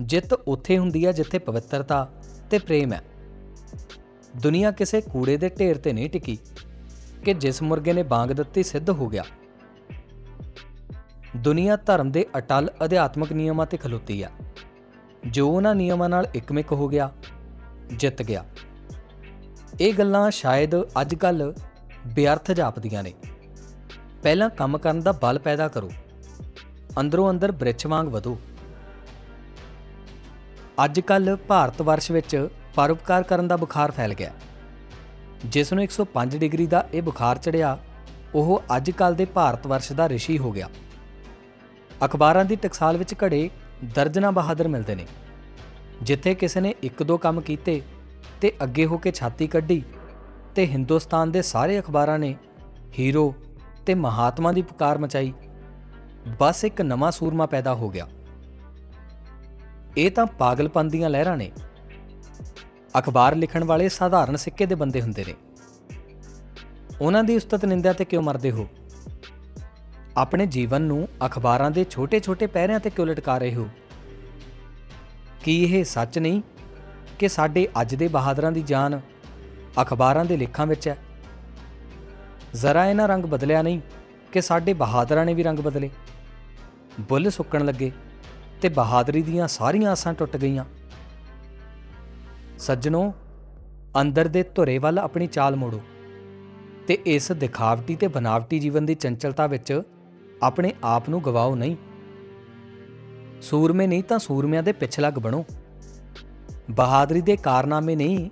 [0.00, 2.10] ਜਿੱਤ ਉੱਥੇ ਹੁੰਦੀ ਹੈ ਜਿੱਥੇ ਪਵਿੱਤਰਤਾ
[2.50, 3.02] ਤੇ ਪ੍ਰੇਮ ਹੈ।
[4.42, 6.38] ਦੁਨੀਆ ਕਿਸੇ ਕੂੜੇ ਦੇ ਢੇਰ ਤੇ ਨਹੀਂ ਟਿਕੀ
[7.24, 9.24] ਕਿ ਜਿਸ ਮੁਰਗੇ ਨੇ ਬਾਗ ਦਿੱਤੀ ਸਿੱਧ ਹੋ ਗਿਆ।
[11.36, 14.30] ਦੁਨੀਆ ਧਰਮ ਦੇ ਅਟਲ ਅਧਿਆਤਮਕ ਨਿਯਮਾਂ ਤੇ ਖਲੋਤੀ ਆ।
[15.26, 17.12] ਜੋ ਉਹਨਾਂ ਨਿਯਮਾਂ ਨਾਲ ਇਕਮਿਕ ਹੋ ਗਿਆ,
[17.92, 18.44] ਜਿੱਤ ਗਿਆ।
[19.80, 21.54] ਇਹ ਗੱਲਾਂ ਸ਼ਾਇਦ ਅੱਜ ਕੱਲ
[22.06, 23.12] ਬੇਅਰਥ ਜਾਪਦੀਆਂ ਨੇ।
[24.22, 25.92] ਪਹਿਲਾਂ ਕੰਮ ਕਰਨ ਦਾ ਬਲ ਪੈਦਾ ਕਰੋ।
[27.00, 28.38] ਅੰਦਰੋਂ ਅੰਦਰ ਬ੍ਰਿਛ ਵਾਂਗ ਵਧੋ।
[30.84, 34.32] ਅੱਜ ਕੱਲ ਭਾਰਤ ਵਰਸ਼ ਵਿੱਚ ਪਰਉਪਕਾਰ ਕਰਨ ਦਾ ਬੁਖਾਰ ਫੈਲ ਗਿਆ।
[35.44, 37.78] ਜਿਸ ਨੂੰ 105 ਡਿਗਰੀ ਦਾ ਇਹ ਬੁਖਾਰ ਚੜਿਆ
[38.34, 40.68] ਉਹ ਅੱਜ ਕੱਲ ਦੇ ਭਾਰਤ ਵਰਸ਼ ਦਾ ਰਿਸ਼ੀ ਹੋ ਗਿਆ।
[42.04, 43.50] ਅਖਬਾਰਾਂ ਦੀ ਟਕਸਾਲ ਵਿੱਚ ਘੜੇ
[43.94, 45.06] ਦਰਜਨਾ ਬਹਾਦਰ ਮਿਲਦੇ ਨੇ।
[46.02, 47.82] ਜਿੱਥੇ ਕਿਸੇ ਨੇ ਇੱਕ ਦੋ ਕੰਮ ਕੀਤੇ
[48.40, 49.82] ਤੇ ਅੱਗੇ ਹੋ ਕੇ ਛਾਤੀ ਕੱਢੀ,
[50.54, 52.36] ਤੇ ਹਿੰਦੁਸਤਾਨ ਦੇ ਸਾਰੇ ਅਖਬਾਰਾਂ ਨੇ
[52.98, 53.34] ਹੀਰੋ
[53.86, 55.32] ਤੇ ਮਹਾਤਮਾ ਦੀ ਪੁਕਾਰ ਮਚਾਈ,
[56.40, 58.08] ਬਸ ਇੱਕ ਨਵਾਂ ਸੂਰਮਾ ਪੈਦਾ ਹੋ ਗਿਆ।
[59.96, 61.50] ਇਹ ਤਾਂ ਪਾਗਲਪਨ ਦੀਆਂ ਲਹਿਰਾਂ ਨੇ।
[62.98, 65.34] ਅਖਬਾਰ ਲਿਖਣ ਵਾਲੇ ਸਾਧਾਰਨ ਸਿੱਕੇ ਦੇ ਬੰਦੇ ਹੁੰਦੇ ਨੇ।
[67.00, 68.68] ਉਹਨਾਂ ਦੀ ਉਸਤਤ ਨਿੰਦਿਆ ਤੇ ਕਿਉਂ ਮਰਦੇ ਹੋ?
[70.16, 73.68] ਆਪਣੇ ਜੀਵਨ ਨੂੰ ਅਖਬਾਰਾਂ ਦੇ ਛੋਟੇ-ਛੋਟੇ ਪਹਿਰਿਆਂ ਤੇ ਕਿਉਂ ਲਟਕਾ ਰਹੇ ਹੋ?
[75.44, 76.42] ਕੀ ਇਹ ਸੱਚ ਨਹੀਂ
[77.18, 79.00] ਕਿ ਸਾਡੇ ਅੱਜ ਦੇ ਬਹਾਦਰਾਂ ਦੀ ਜਾਨ
[79.82, 80.96] ਅਖਬਾਰਾਂ ਦੇ ਲੇਖਾਂ ਵਿੱਚ ਹੈ?
[82.54, 83.80] ਜ਼ਰਾ ਇਹਨਾਂ ਰੰਗ ਬਦਲਿਆ ਨਹੀਂ
[84.32, 85.90] ਕਿ ਸਾਡੇ ਬਹਾਦਰਾਂ ਨੇ ਵੀ ਰੰਗ ਬਦਲੇ।
[87.00, 87.92] ਬੁੱਲ ਸੁੱਕਣ ਲੱਗੇ
[88.62, 90.64] ਤੇ ਬਹਾਦਰੀ ਦੀਆਂ ਸਾਰੀਆਂ ਆਸਾਂ ਟੁੱਟ ਗਈਆਂ।
[92.58, 93.14] ਸੱਜਣੋ,
[94.00, 95.80] ਅੰਦਰ ਦੇ ਧੁਰੇ ਵੱਲ ਆਪਣੀ ਚਾਲ ਮੋੜੋ
[96.86, 99.82] ਤੇ ਇਸ ਦਿਖਾਵਟੀ ਤੇ ਬਨਾਵਟੀ ਜੀਵਨ ਦੀ ਚੰਚਲਤਾ ਵਿੱਚ
[100.42, 101.76] ਆਪਣੇ ਆਪ ਨੂੰ ਗਵਾਓ ਨਹੀਂ।
[103.42, 105.44] ਸੂਰਮੇ ਨਹੀਂ ਤਾਂ ਸੂਰਮਿਆਂ ਦੇ ਪਿਛਲੱਗ ਬਣੋ।
[106.70, 108.30] ਬਹਾਦਰੀ ਦੇ ਕਾਰਨਾਮੇ ਨਹੀਂ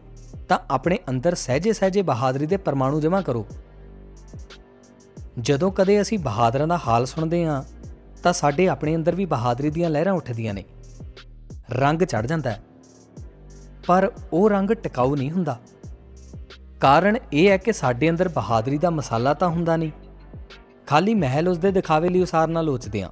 [0.48, 3.46] ਤਾਂ ਆਪਣੇ ਅੰਦਰ ਸਹਜੇ-ਸਹਜੇ ਬਹਾਦਰੀ ਦੇ ਪਰਮਾਣੂ ਜਮ੍ਹਾਂ ਕਰੋ।
[5.40, 7.62] ਜਦੋਂ ਕਦੇ ਅਸੀਂ ਬਹਾਦਰਾਂ ਦਾ ਹਾਲ ਸੁਣਦੇ ਹਾਂ,
[8.22, 10.64] ਤਾਂ ਸਾਡੇ ਆਪਣੇ ਅੰਦਰ ਵੀ ਬਹਾਦਰੀ ਦੀਆਂ ਲਹਿਰਾਂ ਉੱਠਦੀਆਂ ਨੇ।
[11.70, 12.62] ਰੰਗ ਚੜ ਜਾਂਦਾ ਹੈ।
[13.86, 15.58] ਪਰ ਉਹ ਰੰਗ ਟਿਕਾਊ ਨਹੀਂ ਹੁੰਦਾ।
[16.80, 19.90] ਕਾਰਨ ਇਹ ਹੈ ਕਿ ਸਾਡੇ ਅੰਦਰ ਬਹਾਦਰੀ ਦਾ ਮਸਾਲਾ ਤਾਂ ਹੁੰਦਾ ਨਹੀਂ।
[20.86, 23.10] ਖਾਲੀ ਮਹਿਲ ਉਸ ਦੇ ਦਿਖਾਵੇ ਲਈ ਉਸਾਰਨਾ ਲੋਚਦੇ ਹਾਂ।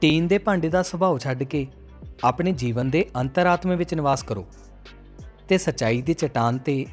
[0.00, 1.66] ਟੀਨ ਦੇ ਭਾਂਡੇ ਦਾ ਸੁਭਾਅ ਛੱਡ ਕੇ
[2.24, 4.46] ਆਪਣੇ ਜੀਵਨ ਦੇ ਅੰਤਰਾਤਮੇ ਵਿੱਚ ਨਿਵਾਸ ਕਰੋ
[5.48, 6.84] ਤੇ ਸਚਾਈ ਦੀ ਚਟਾਨ ਤੇ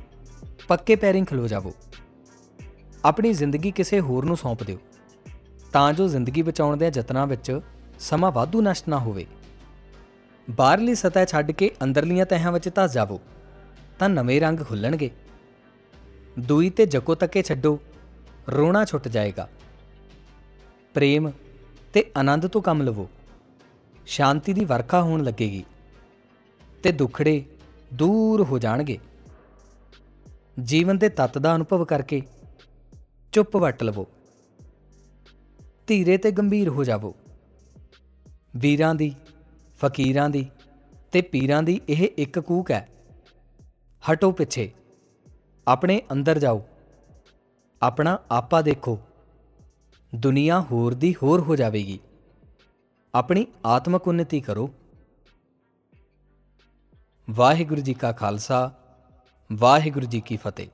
[0.68, 1.74] ਪੱਕੇ ਪੈਰੀਂ ਖਲੋ ਜਾਵੋ।
[3.06, 4.78] ਆਪਣੀ ਜ਼ਿੰਦਗੀ ਕਿਸੇ ਹੋਰ ਨੂੰ ਸੌਂਪ ਦਿਓ,
[5.74, 7.60] ਤਾਂ ਜੋ ਜ਼ਿੰਦਗੀ ਬਚਾਉਣ ਦੇ ਯਤਨਾਂ ਵਿੱਚ
[8.00, 9.26] ਸਮਾਂ ਵਾਧੂ ਨਸ਼ਟ ਨਾ ਹੋਵੇ।
[10.48, 13.20] ਬਾਹਰਲੀ ਸਤਹ ਛੱਡ ਕੇ ਅੰਦਰਲੀਆਂ ਤਹਾਂ ਵਿੱਚ ਧਸ ਜਾਵੋ,
[14.00, 15.10] ਤਾਂ ਨਵੇਂ ਰੰਗ ਖੁੱਲਣਗੇ।
[16.39, 17.80] ਦੂਈ ਤੇ ਜਕੋ ਤੱਕੇ ਛੱਡੋ,
[18.50, 19.48] ਰੋਣਾ ਛੁੱਟ ਜਾਏਗਾ।
[20.94, 21.32] ਪ੍ਰੇਮ
[21.94, 23.08] ਤੇ ਆਨੰਦ ਤੋਂ ਕੰਮ ਲਵੋ,
[24.06, 25.64] ਸ਼ਾਂਤੀ ਦੀ ਵਰਖਾ ਹੋਣ ਲੱਗੇਗੀ
[26.84, 27.44] ਤੇ ਦੁੱਖੜੇ
[27.94, 29.00] ਦੂਰ ਹੋ ਜਾਣਗੇ।
[30.62, 32.22] ਜੀਵਨ ਦੇ ਤੱਤ ਦਾ ਅਨੁਭਵ ਕਰਕੇ
[33.34, 34.08] ਚੁੱਪ ਵਟ ਲਵੋ,
[35.88, 37.16] ਧੀਰੇ ਤੇ ਗੰਭੀਰ ਹੋ ਜਾਵੋ।
[38.56, 39.14] ਵੀਰਾਂ ਦੀ
[39.86, 40.50] ਫਕੀਰਾਂ ਦੀ
[41.12, 42.90] ਤੇ ਪੀਰਾਂ ਦੀ ਇਹ ਇੱਕ ਕੂਕ ਹੈ।
[44.12, 44.72] ਹਟੋ ਪਿੱਛੇ।
[45.68, 46.64] ਆਪਣੇ ਅੰਦਰ ਜਾਓ।
[47.82, 49.00] ਆਪਣਾ ਆਪਾ ਦੇਖੋ।
[50.16, 52.00] ਦੁਨੀਆ ਹੋਰ ਦੀ ਹੋਰ ਹੋ ਜਾਵੇਗੀ।
[53.16, 54.74] ਆਪਣੀ ਆਤਮਕ ਉન્નਤੀ ਕਰੋ।
[57.30, 58.72] ਵਾਹਿਗੁਰੂ ਜੀ ਕਾ ਖਾਲਸਾ,
[59.54, 60.68] ਵਾਹਿਗੁਰੂ ਜੀ ਕੀ ਫਤਿਹ।